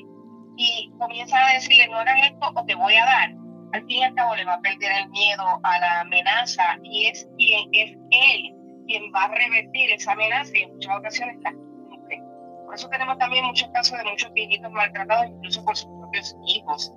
y 0.57 0.91
comienzas 0.99 1.41
a 1.41 1.55
decirle 1.55 1.89
no 1.89 1.99
hagas 1.99 2.17
esto 2.25 2.53
o 2.55 2.65
te 2.65 2.75
voy 2.75 2.95
a 2.95 3.05
dar, 3.05 3.31
al 3.73 3.81
fin 3.87 3.99
y 3.99 4.05
al 4.05 4.15
cabo 4.15 4.35
le 4.37 4.45
va 4.45 4.55
a 4.55 4.61
perder 4.61 4.93
el 5.03 5.09
miedo 5.11 5.61
a 5.63 5.79
la 5.79 6.01
amenaza 6.01 6.79
y 6.83 7.07
es 7.07 7.27
quien 7.37 7.69
es 7.73 7.97
él 8.11 8.63
quien 8.87 9.13
va 9.15 9.25
a 9.25 9.29
revertir 9.29 9.93
esa 9.93 10.13
amenaza 10.13 10.57
y 10.57 10.63
en 10.63 10.75
muchas 10.75 10.97
ocasiones 10.97 11.37
la 11.43 11.53
cumple. 11.53 12.23
Por 12.65 12.75
eso 12.75 12.89
tenemos 12.89 13.19
también 13.19 13.45
muchos 13.45 13.69
casos 13.71 13.99
de 13.99 14.05
muchos 14.05 14.33
viejitos 14.33 14.71
maltratados 14.73 15.27
incluso 15.27 15.65
por 15.65 15.77
sus 15.77 15.89
propios 15.89 16.37
hijos. 16.47 16.93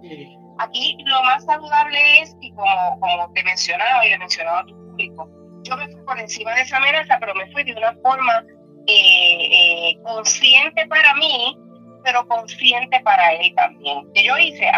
Aquí 0.60 0.98
lo 1.06 1.24
más 1.24 1.44
saludable 1.46 2.22
es, 2.22 2.36
y 2.42 2.52
como, 2.54 3.00
como 3.00 3.32
te 3.34 3.44
mencionaba 3.44 4.06
y 4.06 4.10
le 4.10 4.18
mencionaba 4.18 4.60
a 4.60 4.66
tu 4.66 4.76
público, 4.76 5.30
yo 5.64 5.78
me 5.78 5.88
fui 5.88 6.02
por 6.04 6.20
encima 6.20 6.54
de 6.54 6.62
esa 6.62 6.78
amenaza, 6.78 7.18
pero 7.20 7.34
me 7.36 7.52
fui 7.52 7.64
de 7.64 7.74
una 7.74 7.94
forma 8.02 8.44
eh, 8.88 9.90
eh, 9.92 9.98
consciente 10.04 10.88
para 10.88 11.14
mí, 11.16 11.58
pero 12.06 12.26
consciente 12.28 13.00
para 13.02 13.34
él 13.34 13.54
también. 13.56 14.06
Que 14.14 14.24
yo 14.24 14.38
hice, 14.38 14.72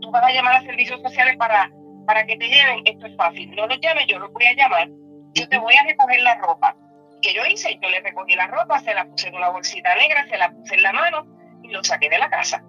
tú 0.00 0.10
vas 0.12 0.22
a 0.22 0.32
llamar 0.32 0.56
a 0.56 0.62
servicios 0.62 1.00
sociales 1.02 1.36
para, 1.36 1.70
para 2.06 2.24
que 2.24 2.36
te 2.36 2.46
lleven, 2.46 2.82
esto 2.84 3.06
es 3.06 3.16
fácil. 3.16 3.50
No 3.56 3.66
los 3.66 3.80
llames, 3.80 4.06
yo 4.06 4.20
los 4.20 4.32
voy 4.32 4.44
a 4.44 4.54
llamar, 4.54 4.88
yo 5.34 5.48
te 5.48 5.58
voy 5.58 5.74
a 5.74 5.84
recoger 5.84 6.20
la 6.20 6.36
ropa. 6.36 6.76
que 7.22 7.34
yo 7.34 7.44
hice? 7.46 7.76
Yo 7.82 7.88
le 7.88 8.00
recogí 8.00 8.36
la 8.36 8.46
ropa, 8.46 8.78
se 8.78 8.94
la 8.94 9.04
puse 9.06 9.28
en 9.28 9.34
una 9.34 9.48
bolsita 9.48 9.96
negra, 9.96 10.24
se 10.28 10.38
la 10.38 10.50
puse 10.52 10.76
en 10.76 10.82
la 10.84 10.92
mano 10.92 11.26
y 11.64 11.68
lo 11.68 11.82
saqué 11.82 12.08
de 12.08 12.18
la 12.18 12.30
casa 12.30 12.62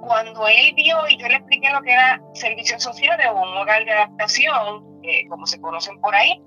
cuando 0.00 0.46
él 0.46 0.72
vio 0.74 0.96
y 1.08 1.16
yo 1.16 1.28
le 1.28 1.36
expliqué 1.36 1.70
lo 1.70 1.82
que 1.82 1.92
era 1.92 2.20
servicios 2.34 2.82
sociales 2.82 3.26
o 3.30 3.42
un 3.42 3.56
hogar 3.56 3.84
de 3.84 3.92
adaptación, 3.92 4.84
como 5.28 5.46
se 5.46 5.60
conocen 5.60 6.00
por 6.00 6.14
ahí, 6.14 6.40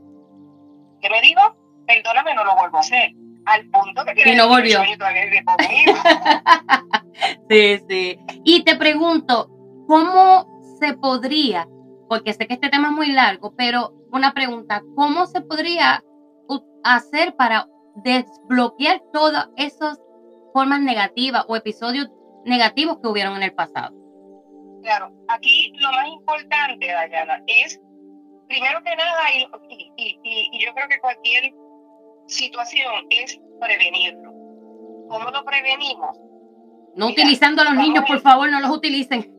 ¿qué 1.01 1.09
me 1.09 1.21
dijo? 1.21 1.55
Perdóname, 1.87 2.35
no 2.35 2.43
lo 2.43 2.55
vuelvo 2.55 2.77
a 2.77 2.81
hacer. 2.81 3.11
Al 3.45 3.69
punto 3.69 4.03
que 4.05 4.31
y 4.31 4.35
no 4.35 4.47
volvió. 4.47 4.81
sí, 7.49 7.79
sí. 7.89 8.19
Y 8.43 8.63
te 8.63 8.75
pregunto, 8.75 9.49
¿cómo 9.87 10.47
se 10.79 10.93
podría, 10.93 11.67
porque 12.07 12.33
sé 12.33 12.47
que 12.47 12.53
este 12.55 12.69
tema 12.69 12.89
es 12.89 12.93
muy 12.93 13.11
largo, 13.11 13.53
pero 13.55 13.93
una 14.11 14.33
pregunta, 14.33 14.81
¿cómo 14.95 15.25
se 15.25 15.41
podría 15.41 16.03
hacer 16.83 17.35
para 17.35 17.67
desbloquear 17.95 19.01
todas 19.13 19.49
esas 19.57 19.99
formas 20.53 20.81
negativas 20.81 21.45
o 21.47 21.55
episodios 21.55 22.09
negativos 22.45 22.97
que 23.01 23.07
hubieron 23.07 23.35
en 23.37 23.43
el 23.43 23.53
pasado. 23.53 23.95
Claro, 24.81 25.11
aquí 25.27 25.73
lo 25.77 25.91
más 25.91 26.07
importante, 26.07 26.87
Dayana, 26.87 27.43
es, 27.47 27.79
primero 28.47 28.81
que 28.83 28.95
nada, 28.95 29.21
y, 29.33 29.91
y, 29.97 30.65
yo 30.65 30.73
creo 30.73 30.87
que 30.87 30.99
cualquier 30.99 31.53
situación 32.29 32.93
es 33.09 33.39
prevenirlo. 33.59 34.31
¿Cómo 35.09 35.29
lo 35.31 35.43
prevenimos? 35.43 36.17
No 36.95 37.07
utilizando 37.07 37.61
a 37.61 37.65
los 37.65 37.75
niños, 37.75 38.03
por 38.07 38.21
favor, 38.21 38.49
no 38.49 38.59
los 38.59 38.71
utilicen. 38.71 39.33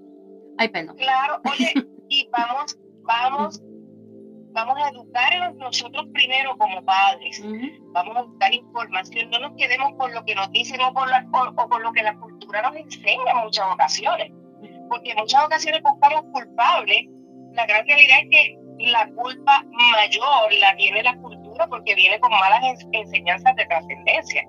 Ay, 0.58 0.68
perdón. 0.68 0.96
Claro, 0.96 1.40
oye, 1.50 1.72
y 2.08 2.28
vamos, 2.30 2.78
vamos 3.02 3.62
vamos 4.52 4.76
a 4.78 4.88
educar 4.88 5.54
nosotros 5.56 6.06
primero 6.12 6.56
como 6.58 6.84
padres, 6.84 7.42
vamos 7.92 8.16
a 8.16 8.22
buscar 8.22 8.52
información, 8.52 9.30
no 9.30 9.38
nos 9.38 9.52
quedemos 9.56 9.92
con 9.96 10.12
lo 10.12 10.24
que 10.24 10.34
nos 10.34 10.50
dicen 10.52 10.80
o, 10.80 11.06
la, 11.06 11.26
o, 11.32 11.68
con 11.68 11.82
lo 11.82 11.92
que 11.92 12.02
la 12.02 12.16
cultura 12.18 12.62
nos 12.62 12.76
enseña 12.76 13.30
en 13.32 13.44
muchas 13.44 13.66
ocasiones, 13.72 14.32
porque 14.88 15.12
en 15.12 15.18
muchas 15.18 15.44
ocasiones 15.44 15.82
buscamos 15.82 16.24
culpables, 16.32 17.06
la 17.52 17.66
gran 17.66 17.86
realidad 17.86 18.18
es 18.22 18.28
que 18.30 18.58
la 18.90 19.08
culpa 19.10 19.64
mayor 19.92 20.52
la 20.58 20.76
tiene 20.76 21.02
la 21.02 21.16
cultura 21.16 21.39
porque 21.68 21.94
viene 21.94 22.18
con 22.20 22.30
malas 22.30 22.84
enseñanzas 22.92 23.54
de 23.56 23.66
trascendencia. 23.66 24.44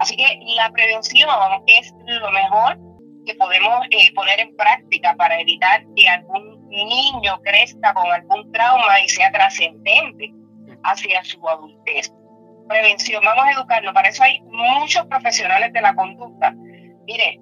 Así 0.00 0.16
que 0.16 0.40
la 0.56 0.70
prevención 0.70 1.28
es 1.66 1.92
lo 2.06 2.30
mejor 2.30 2.78
que 3.26 3.34
podemos 3.34 3.86
eh, 3.90 4.12
poner 4.14 4.40
en 4.40 4.56
práctica 4.56 5.14
para 5.16 5.38
evitar 5.40 5.84
que 5.94 6.08
algún 6.08 6.68
niño 6.68 7.40
crezca 7.42 7.92
con 7.94 8.10
algún 8.10 8.50
trauma 8.52 9.00
y 9.04 9.08
sea 9.08 9.30
trascendente 9.30 10.32
hacia 10.84 11.22
su 11.24 11.46
adultez. 11.48 12.12
Prevención, 12.68 13.22
vamos 13.24 13.44
a 13.44 13.52
educarnos, 13.52 13.92
para 13.92 14.08
eso 14.08 14.22
hay 14.22 14.40
muchos 14.42 15.04
profesionales 15.06 15.72
de 15.72 15.80
la 15.80 15.94
conducta. 15.94 16.52
Mire, 17.06 17.40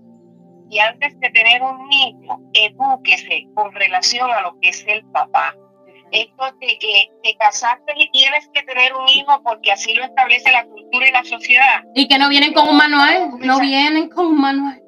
y 0.71 0.79
antes 0.81 1.19
de 1.21 1.31
tener 1.31 1.63
un 1.63 1.89
niño, 1.89 2.41
edúquese 2.55 3.47
con 3.55 3.73
relación 3.73 4.31
a 4.31 4.41
lo 4.43 4.59
que 4.61 4.71
es 4.71 4.85
el 4.87 5.05
papá. 5.07 5.55
Esto 6.13 6.45
de 6.61 6.79
que 6.79 7.11
te 7.23 7.37
casaste 7.37 7.93
y 7.97 8.11
tienes 8.11 8.49
que 8.53 8.63
tener 8.63 8.95
un 8.95 9.09
hijo 9.09 9.43
porque 9.43 9.73
así 9.73 9.95
lo 9.95 10.05
establece 10.05 10.51
la 10.51 10.65
cultura 10.65 11.09
y 11.09 11.13
la 11.13 11.25
sociedad. 11.25 11.83
Y 11.95 12.09
que 12.09 12.19
no 12.19 12.29
vienen 12.29 12.53
con 12.53 12.69
un 12.69 12.77
manual, 12.77 13.31
no 13.41 13.61
vienen 13.61 14.09
con 14.09 14.27
un 14.27 14.41
manual. 14.41 14.83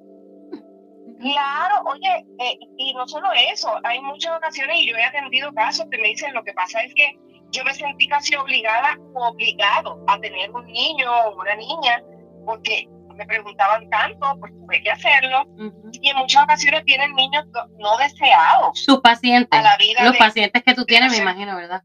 Claro, 1.21 1.83
oye, 1.85 2.25
eh, 2.39 2.59
y 2.79 2.95
no 2.95 3.07
solo 3.07 3.29
eso, 3.53 3.71
hay 3.85 4.01
muchas 4.01 4.35
ocasiones 4.39 4.77
y 4.79 4.89
yo 4.89 4.97
he 4.97 5.05
atendido 5.05 5.53
casos 5.53 5.87
que 5.91 5.99
me 5.99 6.09
dicen 6.09 6.33
lo 6.33 6.43
que 6.43 6.55
pasa 6.55 6.81
es 6.81 6.95
que 6.95 7.15
yo 7.51 7.63
me 7.65 7.75
sentí 7.75 8.09
casi 8.09 8.35
obligada 8.37 8.97
o 9.15 9.29
obligado 9.29 10.03
a 10.07 10.19
tener 10.19 10.51
un 10.51 10.65
niño 10.67 11.11
o 11.11 11.39
una 11.39 11.55
niña 11.57 12.03
porque 12.47 12.89
me 13.21 13.27
preguntaban 13.27 13.89
tanto, 13.91 14.37
pues 14.41 14.53
tuve 14.53 14.83
que 14.83 14.91
hacerlo. 14.91 15.45
Y 15.93 16.09
en 16.09 16.17
muchas 16.17 16.45
ocasiones 16.45 16.85
tienen 16.87 17.15
niños 17.15 17.45
no 17.79 17.97
deseados. 17.99 18.83
Sus 18.83 19.01
pacientes. 19.01 19.61
los 20.03 20.17
pacientes 20.17 20.63
que 20.63 20.75
tú 20.75 20.85
tienes, 20.87 21.13
me 21.13 21.19
imagino, 21.19 21.55
¿verdad? 21.57 21.83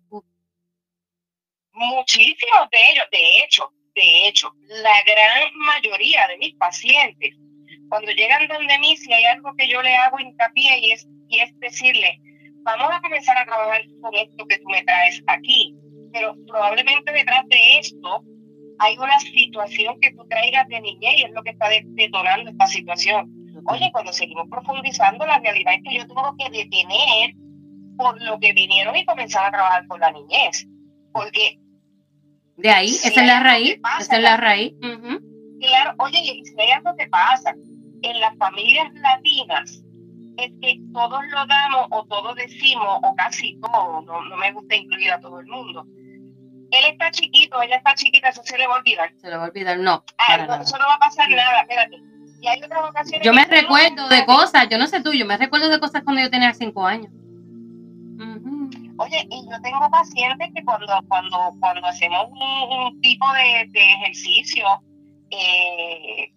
Muchísimos 1.74 2.70
de 2.72 2.92
ellos, 2.92 3.06
de 3.12 3.40
hecho, 3.40 3.70
de 3.96 4.28
hecho, 4.28 4.50
la 4.68 5.04
gran 5.06 5.54
mayoría 5.56 6.28
de 6.28 6.38
mis 6.38 6.56
pacientes 6.56 7.36
cuando 7.90 8.12
llegan 8.12 8.48
donde 8.48 8.80
mí, 8.80 8.98
si 8.98 9.12
hay 9.12 9.26
algo 9.26 9.54
que 9.58 9.68
yo 9.68 9.82
le 9.82 9.96
hago 9.96 10.20
hincapié 10.20 10.80
y 10.80 10.92
es, 10.92 11.08
y 11.28 11.40
es 11.40 11.60
decirle, 11.60 12.20
vamos 12.64 12.90
a 12.92 13.02
comenzar 13.02 13.38
a 13.38 13.46
trabajar 13.46 13.82
con 14.02 14.14
esto 14.16 14.46
que 14.48 14.58
tú 14.58 14.70
me 14.70 14.84
traes 14.84 15.22
aquí, 15.28 15.76
pero 16.12 16.36
probablemente 16.48 17.12
detrás 17.12 17.46
de 17.48 17.80
esto 17.80 18.24
hay 18.80 18.98
una 18.98 19.20
situación 19.20 20.00
que 20.00 20.12
tú 20.12 20.26
traigas 20.28 20.68
de 20.68 20.82
niñez 20.82 21.18
y 21.18 21.24
es 21.24 21.32
lo 21.32 21.44
que 21.44 21.52
está 21.52 21.70
detonando 21.70 22.50
esta 22.50 22.68
situación. 22.68 23.32
Oye, 23.68 23.90
cuando 23.92 24.14
seguimos 24.14 24.48
profundizando, 24.50 25.26
la 25.26 25.40
realidad 25.40 25.74
es 25.76 25.82
que 25.84 25.98
yo 25.98 26.08
tengo 26.08 26.36
que 26.38 26.50
detener 26.50 27.34
por 27.98 28.22
lo 28.22 28.40
que 28.40 28.54
vinieron 28.54 28.96
y 28.96 29.06
comenzar 29.06 29.46
a 29.46 29.52
trabajar 29.52 29.88
con 29.88 30.00
la 30.00 30.12
niñez. 30.12 30.68
Porque. 31.12 31.60
De 32.58 32.70
ahí, 32.70 32.90
esa 32.90 33.22
es 33.22 33.28
la 33.28 33.40
raíz. 33.40 33.80
esa 34.00 34.16
es 34.18 34.22
la 34.22 34.38
raíz. 34.38 34.74
Claro, 35.60 35.94
oye, 36.00 36.20
y 36.20 36.46
si 36.46 36.62
hay 36.62 36.72
algo 36.72 36.96
que 36.98 37.08
pasa 37.08 37.54
en 38.02 38.20
las 38.20 38.38
familias 38.38 38.94
latinas, 38.94 39.82
es 40.38 40.52
que 40.62 40.80
todos 40.94 41.22
lo 41.28 41.46
damos 41.48 41.88
o 41.92 42.06
todos 42.06 42.36
decimos, 42.36 43.00
o 43.02 43.16
casi 43.16 43.58
todo, 43.60 44.02
no, 44.02 44.26
no 44.26 44.38
me 44.38 44.52
gusta 44.52 44.76
incluir 44.76 45.12
a 45.12 45.20
todo 45.20 45.40
el 45.40 45.48
mundo. 45.48 45.86
Él 46.76 46.86
está 46.92 47.12
chiquito, 47.12 47.62
ella 47.62 47.78
está 47.78 47.96
chiquita, 47.96 48.30
eso 48.30 48.42
se 48.44 48.58
le 48.58 48.68
va 48.68 48.76
a 48.76 48.80
olvidar. 48.80 49.12
Se 49.18 49.30
le 49.30 49.38
va 49.38 49.46
a 49.46 49.48
olvidar, 49.48 49.78
no. 49.80 50.04
Ah, 50.18 50.60
eso 50.62 50.78
no 50.78 50.86
va 50.88 50.96
a 50.96 51.00
pasar 51.00 51.30
nada, 51.30 51.62
espérate. 51.62 51.98
Y 52.42 52.48
hay 52.48 52.62
otras 52.62 52.90
ocasiones 52.90 53.26
yo 53.26 53.34
me 53.34 53.46
recuerdo 53.46 54.08
de 54.10 54.26
cosas, 54.26 54.68
yo 54.70 54.78
no 54.78 54.88
sé 54.88 55.02
tú, 55.02 55.14
yo 55.14 55.26
me 55.26 55.38
recuerdo 55.38 55.70
de 55.70 55.80
cosas 55.80 56.04
cuando 56.04 56.22
yo 56.22 56.30
tenía 56.30 56.54
cinco 56.54 56.86
años. 56.86 57.12
Oye, 58.98 59.28
y 59.30 59.50
yo 59.50 59.62
tengo 59.62 59.90
pacientes 59.92 60.50
que 60.56 60.64
cuando, 60.64 60.88
cuando, 61.10 61.54
cuando 61.60 61.86
hacemos 61.86 62.28
un, 62.32 63.02
tipo 63.02 63.26
de, 63.34 63.68
de 63.72 63.94
ejercicio, 63.94 64.66
eh, 65.32 66.32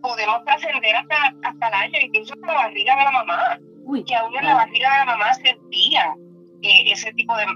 podemos 0.00 0.44
trascender 0.44 0.96
hasta, 0.96 1.16
hasta 1.42 1.68
el 1.68 1.74
año, 1.74 1.98
incluso 2.00 2.34
hasta 2.34 2.46
la 2.46 2.54
barriga 2.54 2.96
de 2.96 3.04
la 3.04 3.10
mamá. 3.10 3.58
que 4.06 4.14
aún 4.14 4.36
en 4.36 4.44
la 4.46 4.54
barriga 4.54 4.92
de 4.92 4.98
la 4.98 5.04
mamá 5.04 5.34
sentía 5.34 6.14
eh, 6.64 6.92
ese 6.92 7.12
tipo 7.12 7.34
de, 7.36 7.46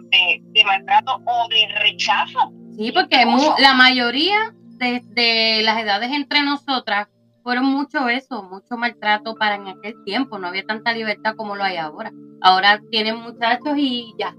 de, 0.42 0.64
maltrato 0.64 1.20
o 1.24 1.48
de 1.48 1.68
rechazo. 1.80 2.52
Sí, 2.76 2.92
porque 2.92 3.24
la 3.58 3.74
mayoría 3.74 4.54
de, 4.78 5.02
de, 5.06 5.62
las 5.62 5.78
edades 5.82 6.12
entre 6.12 6.42
nosotras 6.42 7.08
fueron 7.42 7.64
mucho 7.64 8.08
eso, 8.08 8.42
mucho 8.42 8.76
maltrato 8.76 9.34
para 9.34 9.56
en 9.56 9.68
aquel 9.68 9.94
tiempo. 10.04 10.38
No 10.38 10.48
había 10.48 10.64
tanta 10.64 10.92
libertad 10.92 11.34
como 11.36 11.56
lo 11.56 11.64
hay 11.64 11.76
ahora. 11.76 12.12
Ahora 12.40 12.80
tienen 12.90 13.16
muchachos 13.16 13.74
y 13.76 14.12
ya. 14.18 14.34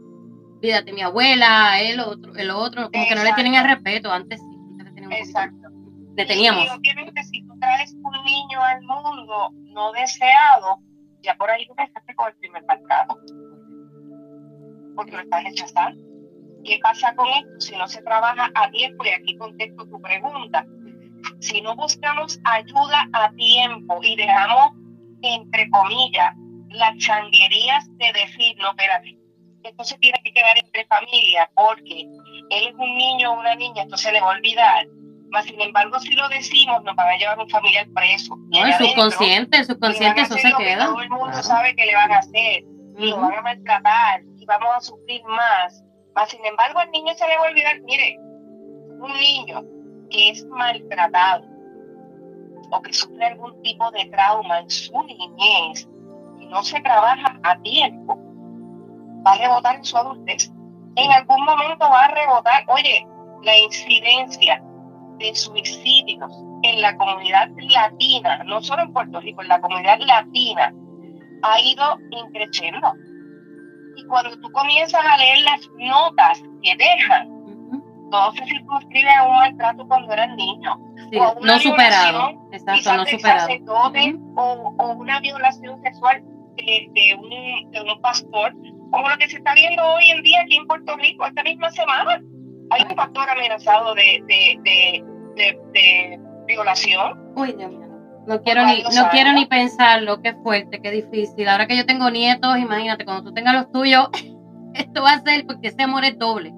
Fíjate, 0.62 0.94
mi 0.94 1.02
abuela, 1.02 1.82
el 1.82 2.00
otro, 2.00 2.36
el 2.36 2.52
otro, 2.52 2.90
como 2.92 3.08
que 3.08 3.16
no 3.16 3.24
le 3.24 3.34
tienen 3.34 3.56
el 3.56 3.64
respeto. 3.66 4.12
Antes 4.12 4.40
sí. 4.40 4.46
Exacto 5.12 5.70
teníamos. 6.26 6.66
Y 6.66 6.70
obviamente 6.70 7.24
si 7.24 7.44
tú 7.46 7.58
traes 7.60 7.94
un 7.94 8.24
niño 8.26 8.62
al 8.62 8.82
mundo 8.82 9.52
no 9.74 9.92
deseado, 9.94 10.80
ya 11.22 11.36
por 11.36 11.50
ahí 11.50 11.66
tú 11.66 11.74
empezaste 11.78 12.16
con 12.16 12.28
el 12.28 12.36
primer 12.36 12.64
mercado. 12.66 13.18
Porque 15.00 15.16
lo 15.16 15.22
estás 15.22 15.44
rechazando. 15.44 16.02
¿Qué 16.66 16.78
pasa 16.84 17.16
con 17.16 17.28
esto 17.30 17.60
si 17.60 17.76
no 17.78 17.88
se 17.88 18.02
trabaja 18.02 18.52
a 18.54 18.70
tiempo? 18.72 19.06
Y 19.06 19.10
aquí 19.10 19.38
contesto 19.38 19.88
tu 19.88 20.02
pregunta. 20.02 20.66
Si 21.40 21.62
no 21.62 21.76
buscamos 21.76 22.38
ayuda 22.44 23.08
a 23.14 23.32
tiempo 23.32 24.00
y 24.04 24.16
dejamos, 24.18 24.72
entre 25.22 25.70
comillas, 25.70 26.34
las 26.72 26.98
changuerías 26.98 27.88
de 27.98 28.12
decir, 28.14 28.58
no, 28.58 28.72
espérate, 28.72 29.18
esto 29.64 29.84
se 29.86 29.98
tiene 30.00 30.20
que 30.24 30.34
quedar 30.34 30.58
entre 30.58 30.86
familias 30.88 31.48
porque 31.56 32.02
él 32.50 32.68
es 32.68 32.74
un 32.74 32.98
niño 32.98 33.32
o 33.32 33.40
una 33.40 33.56
niña, 33.56 33.84
esto 33.84 33.98
se 33.98 34.12
le 34.12 34.20
va 34.20 34.34
a 34.34 34.38
olvidar 34.38 34.86
sin 35.44 35.62
embargo, 35.62 36.00
si 36.00 36.14
lo 36.16 36.28
decimos, 36.30 36.84
nos 36.84 36.96
van 36.96 37.10
a 37.10 37.18
llevar 37.18 37.40
un 37.40 37.50
familiar 37.50 37.88
preso. 37.94 38.36
No, 38.36 38.66
el 38.66 38.74
subconsciente, 38.74 39.58
el 39.58 39.66
subconsciente, 39.66 40.22
eso 40.22 40.36
se 40.36 40.52
queda. 40.58 40.86
todo 40.86 41.02
el 41.02 41.10
mundo 41.10 41.44
sabe 41.44 41.76
que 41.76 41.86
le 41.86 41.96
van 41.96 42.12
a 42.12 42.18
hacer, 42.18 42.64
y 42.98 43.10
lo 43.10 43.18
van 43.18 43.36
a 43.36 43.42
maltratar, 43.42 44.22
vamos 44.50 44.76
a 44.76 44.82
sufrir 44.82 45.24
más. 45.26 45.84
Mas, 46.16 46.30
sin 46.30 46.44
embargo, 46.46 46.80
al 46.80 46.92
niño 46.92 47.14
se 47.14 47.28
le 47.28 47.38
va 47.38 47.46
a 47.46 47.50
olvidar, 47.50 47.80
mire, 47.82 48.18
un 48.20 49.14
niño 49.14 49.64
que 50.10 50.30
es 50.32 50.46
maltratado 50.48 51.46
o 52.72 52.82
que 52.82 52.92
sufre 52.92 53.26
algún 53.26 53.62
tipo 53.62 53.90
de 53.92 54.06
trauma 54.06 54.60
en 54.60 54.70
su 54.70 54.92
niñez 55.04 55.88
y 56.40 56.46
no 56.48 56.64
se 56.64 56.82
trabaja 56.82 57.40
a 57.44 57.58
tiempo, 57.62 58.18
va 59.26 59.32
a 59.34 59.38
rebotar 59.38 59.76
en 59.78 59.86
su 59.86 59.98
adultez. 59.98 60.52
En 60.96 61.12
algún 61.12 61.46
momento 61.46 61.90
va 61.90 62.06
a 62.06 62.12
rebotar, 62.12 62.66
oye, 62.68 63.08
la 63.44 63.58
incidencia 63.58 64.62
de 65.18 65.36
suicidios 65.36 66.32
en 66.64 66.82
la 66.82 66.96
comunidad 66.98 67.50
latina, 67.58 68.44
no 68.46 68.62
solo 68.62 68.84
en 68.84 68.94
Puerto 68.94 69.20
Rico, 69.22 69.42
en 69.42 69.48
la 69.48 69.62
comunidad 69.62 70.00
latina, 70.00 70.74
ha 71.44 71.62
ido 71.62 71.98
increciendo. 72.12 72.94
Y 73.96 74.06
cuando 74.06 74.38
tú 74.40 74.52
comienzas 74.52 75.04
a 75.06 75.18
leer 75.18 75.40
las 75.42 75.70
notas 75.78 76.42
que 76.64 76.76
dejan, 76.76 77.40
todo 78.10 78.32
se 78.34 78.46
circunscribe 78.46 79.10
a 79.12 79.24
un 79.24 79.36
maltrato 79.36 79.88
cuando 79.88 80.14
eran 80.14 80.36
niños. 80.36 80.76
o 81.20 81.36
no 81.42 81.60
superado. 81.60 82.32
Exacto, 82.52 82.96
no 82.96 83.06
superado. 83.06 83.48
o, 84.36 84.76
o, 84.78 84.92
una 84.94 85.20
violación 85.20 85.82
sexual 85.82 86.24
de, 86.56 86.90
de, 86.94 87.16
un, 87.16 87.72
de 87.72 87.82
un 87.82 88.02
pastor, 88.02 88.54
como 88.92 89.10
lo 89.10 89.18
que 89.18 89.30
se 89.30 89.38
está 89.38 89.54
viendo 89.54 89.84
hoy 89.86 90.10
en 90.12 90.22
día 90.24 90.42
aquí 90.42 90.56
en 90.58 90.68
Puerto 90.68 90.96
Rico, 90.98 91.26
esta 91.26 91.44
misma 91.44 91.70
semana. 91.72 92.22
Hay 92.72 92.84
un 92.88 92.96
pastor 92.96 93.28
amenazado 93.30 93.96
de, 93.96 94.24
de, 94.28 95.04
de, 95.74 96.20
violación. 96.46 97.34
Uy, 97.36 97.54
Dios 97.54 97.72
mío. 97.72 97.89
No 98.30 98.44
quiero, 98.44 98.64
ni, 98.64 98.84
no 98.84 99.10
quiero 99.10 99.34
ni 99.34 99.48
pensarlo, 99.48 100.22
qué 100.22 100.36
fuerte, 100.44 100.80
qué 100.84 100.92
difícil. 100.92 101.50
Ahora 101.50 101.66
que 101.66 101.76
yo 101.76 101.84
tengo 101.88 102.12
nietos, 102.12 102.60
imagínate, 102.60 103.04
cuando 103.04 103.24
tú 103.24 103.34
tengas 103.34 103.56
los 103.56 103.72
tuyos, 103.72 104.08
esto 104.76 105.02
va 105.02 105.14
a 105.14 105.22
ser 105.22 105.48
porque 105.48 105.70
ese 105.70 105.82
amor 105.82 106.06
es 106.06 106.16
doble. 106.20 106.52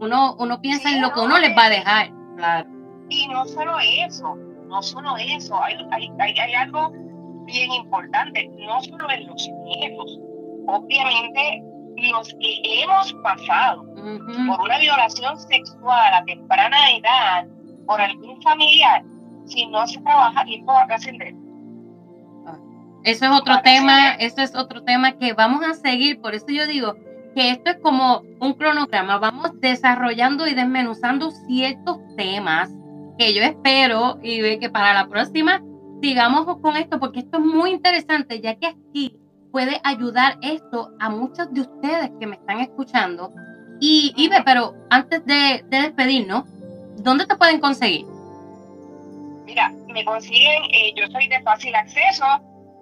Uno, 0.00 0.34
uno 0.38 0.62
piensa 0.62 0.90
en 0.90 1.02
lo 1.02 1.12
que 1.12 1.20
uno 1.20 1.38
les 1.38 1.54
va 1.54 1.66
a 1.66 1.68
dejar. 1.68 2.10
Claro. 2.38 2.70
Y 3.10 3.28
no 3.28 3.44
solo 3.44 3.76
eso, 3.80 4.34
no 4.68 4.82
solo 4.82 5.14
eso, 5.18 5.62
hay, 5.62 5.76
hay, 5.90 6.38
hay, 6.38 6.54
algo 6.54 6.90
bien 7.44 7.70
importante, 7.70 8.48
no 8.56 8.80
solo 8.80 9.10
en 9.10 9.26
los 9.26 9.46
nietos, 9.64 10.18
obviamente 10.68 11.62
los 12.12 12.34
que 12.40 12.82
hemos 12.82 13.12
pasado 13.22 13.84
por 14.46 14.60
una 14.62 14.78
violación 14.78 15.38
sexual 15.38 16.14
a 16.14 16.24
temprana 16.24 16.92
edad, 16.92 17.46
por 17.86 18.00
algún 18.00 18.40
familiar, 18.40 19.04
si 19.50 19.66
no 19.66 19.86
se 19.86 20.00
trabaja, 20.00 20.44
tiempo 20.44 20.72
va 20.72 20.82
a 20.82 20.86
trascender. 20.86 21.34
Eso 23.02 23.24
es 23.24 23.30
otro 23.30 23.60
tema, 23.62 24.10
eso 24.14 24.42
es 24.42 24.54
otro 24.54 24.82
tema 24.82 25.12
que 25.12 25.32
vamos 25.32 25.64
a 25.64 25.74
seguir, 25.74 26.20
por 26.20 26.34
eso 26.34 26.46
yo 26.48 26.66
digo 26.66 26.96
que 27.34 27.50
esto 27.50 27.70
es 27.70 27.76
como 27.78 28.22
un 28.40 28.52
cronograma, 28.54 29.18
vamos 29.18 29.52
desarrollando 29.60 30.46
y 30.46 30.54
desmenuzando 30.54 31.30
ciertos 31.30 31.98
temas 32.16 32.70
que 33.16 33.32
yo 33.32 33.42
espero 33.42 34.18
y 34.22 34.40
ve 34.40 34.58
que 34.58 34.68
para 34.68 34.92
la 34.92 35.08
próxima 35.08 35.62
sigamos 36.02 36.44
con 36.60 36.76
esto 36.76 36.98
porque 36.98 37.20
esto 37.20 37.38
es 37.38 37.44
muy 37.44 37.70
interesante 37.70 38.40
ya 38.40 38.56
que 38.56 38.66
aquí 38.66 39.16
puede 39.50 39.80
ayudar 39.84 40.38
esto 40.42 40.90
a 40.98 41.08
muchos 41.08 41.52
de 41.52 41.62
ustedes 41.62 42.10
que 42.18 42.26
me 42.26 42.36
están 42.36 42.60
escuchando. 42.60 43.30
Y 43.80 44.12
Ibe, 44.16 44.42
pero 44.44 44.74
antes 44.90 45.24
de, 45.24 45.64
de 45.68 45.82
despedirnos, 45.82 46.44
¿dónde 46.98 47.26
te 47.26 47.34
pueden 47.36 47.60
conseguir? 47.60 48.06
Mira, 49.50 49.72
me 49.88 50.04
consiguen, 50.04 50.62
eh, 50.72 50.92
yo 50.94 51.08
soy 51.08 51.26
de 51.26 51.42
fácil 51.42 51.74
acceso, 51.74 52.24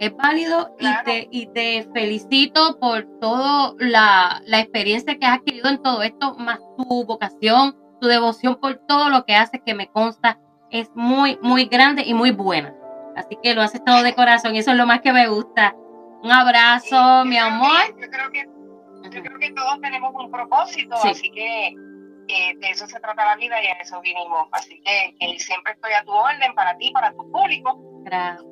Es 0.00 0.16
válido 0.16 0.74
y, 0.80 0.88
te, 1.04 1.28
y 1.30 1.46
te 1.46 1.88
felicito 1.94 2.78
por 2.80 3.06
toda 3.20 3.74
la, 3.78 4.42
la 4.46 4.60
experiencia 4.60 5.16
que 5.16 5.26
has 5.26 5.38
adquirido 5.38 5.68
en 5.68 5.80
todo 5.80 6.02
esto, 6.02 6.34
más 6.34 6.58
tu 6.76 7.04
vocación, 7.04 7.76
tu 8.00 8.08
devoción 8.08 8.56
por 8.56 8.74
todo 8.88 9.10
lo 9.10 9.24
que 9.24 9.36
haces, 9.36 9.60
que 9.64 9.74
me 9.74 9.88
consta, 9.88 10.40
es 10.70 10.90
muy, 10.94 11.38
muy 11.40 11.66
grande 11.66 12.02
y 12.04 12.14
muy 12.14 12.32
buena. 12.32 12.74
Así 13.14 13.38
que 13.42 13.54
lo 13.54 13.62
haces 13.62 13.84
todo 13.84 14.02
de 14.02 14.14
corazón 14.14 14.56
y 14.56 14.58
eso 14.58 14.72
es 14.72 14.76
lo 14.76 14.86
más 14.86 15.02
que 15.02 15.12
me 15.12 15.28
gusta. 15.28 15.76
Un 16.22 16.32
abrazo, 16.32 17.24
mi 17.24 17.36
amor. 17.36 17.70
yo, 18.00 18.08
creo 18.10 18.30
que, 18.30 18.46
yo 19.10 19.22
creo 19.22 19.38
que 19.38 19.52
todos 19.52 19.80
tenemos 19.80 20.12
un 20.14 20.30
propósito, 20.30 20.96
así 20.96 21.30
que 21.30 21.74
eh, 22.28 22.56
de 22.58 22.70
eso 22.70 22.86
se 22.86 23.00
trata 23.00 23.24
la 23.24 23.36
vida 23.36 23.62
y 23.62 23.66
a 23.66 23.72
eso 23.74 24.00
vinimos. 24.00 24.48
Así 24.52 24.80
que, 24.82 25.38
siempre 25.38 25.72
estoy 25.72 25.92
a 25.92 26.04
tu 26.04 26.12
orden 26.12 26.54
para 26.54 26.76
ti, 26.76 26.90
para 26.90 27.12
tu 27.12 27.30
público. 27.30 27.78
Gracias. 28.04 28.46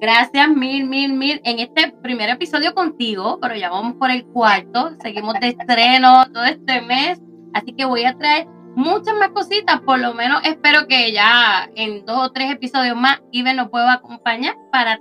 Gracias 0.00 0.48
mil, 0.48 0.86
mil, 0.86 1.12
mil. 1.12 1.40
En 1.44 1.58
este 1.58 1.90
primer 2.02 2.30
episodio 2.30 2.72
contigo, 2.74 3.38
pero 3.40 3.56
ya 3.56 3.68
vamos 3.68 3.94
por 3.94 4.10
el 4.10 4.24
cuarto. 4.26 4.90
Seguimos 5.02 5.34
de 5.40 5.48
estreno 5.48 6.24
todo 6.32 6.44
este 6.44 6.80
mes. 6.82 7.20
Así 7.52 7.72
que 7.72 7.84
voy 7.84 8.04
a 8.04 8.16
traer 8.16 8.46
muchas 8.76 9.14
más 9.16 9.30
cositas. 9.30 9.80
Por 9.80 9.98
lo 9.98 10.14
menos 10.14 10.40
espero 10.44 10.86
que 10.86 11.12
ya 11.12 11.68
en 11.74 12.04
dos 12.06 12.28
o 12.28 12.32
tres 12.32 12.52
episodios 12.52 12.96
más 12.96 13.20
Ibe 13.32 13.54
nos 13.54 13.70
pueda 13.70 13.94
acompañar 13.94 14.54
para 14.70 15.00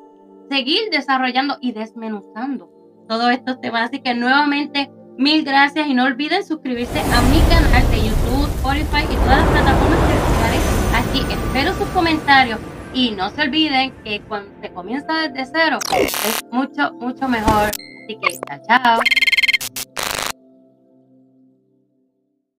seguir 0.50 0.90
desarrollando 0.90 1.58
y 1.62 1.74
desmenuzando 1.74 2.72
todos 3.08 3.32
estos 3.32 3.62
temas. 3.62 3.90
Así 3.90 4.00
que 4.00 4.16
nuevamente 4.16 4.90
mil 5.18 5.44
gracias 5.44 5.88
y 5.88 5.94
no 5.94 6.04
olviden 6.04 6.46
suscribirse 6.46 7.00
a 7.00 7.22
mi 7.22 7.40
canal 7.50 7.90
de 7.92 7.98
YouTube, 7.98 8.48
Spotify 8.56 9.04
y 9.12 9.16
todas 9.16 9.40
las 9.40 9.50
plataformas 9.50 10.00
principales. 10.00 10.62
Aquí 10.96 11.34
espero 11.34 11.74
sus 11.74 11.88
comentarios 11.90 12.60
y 12.94 13.12
no 13.12 13.30
se 13.30 13.42
olviden 13.42 13.92
que 14.04 14.22
cuando 14.22 14.50
se 14.62 14.70
comienza 14.72 15.28
desde 15.28 15.52
cero 15.54 15.80
es 15.96 16.44
mucho, 16.52 16.94
mucho 16.94 17.28
mejor. 17.28 17.70
Así 18.04 18.18
que 18.22 18.40
chao, 18.48 18.60
chao. 18.68 19.00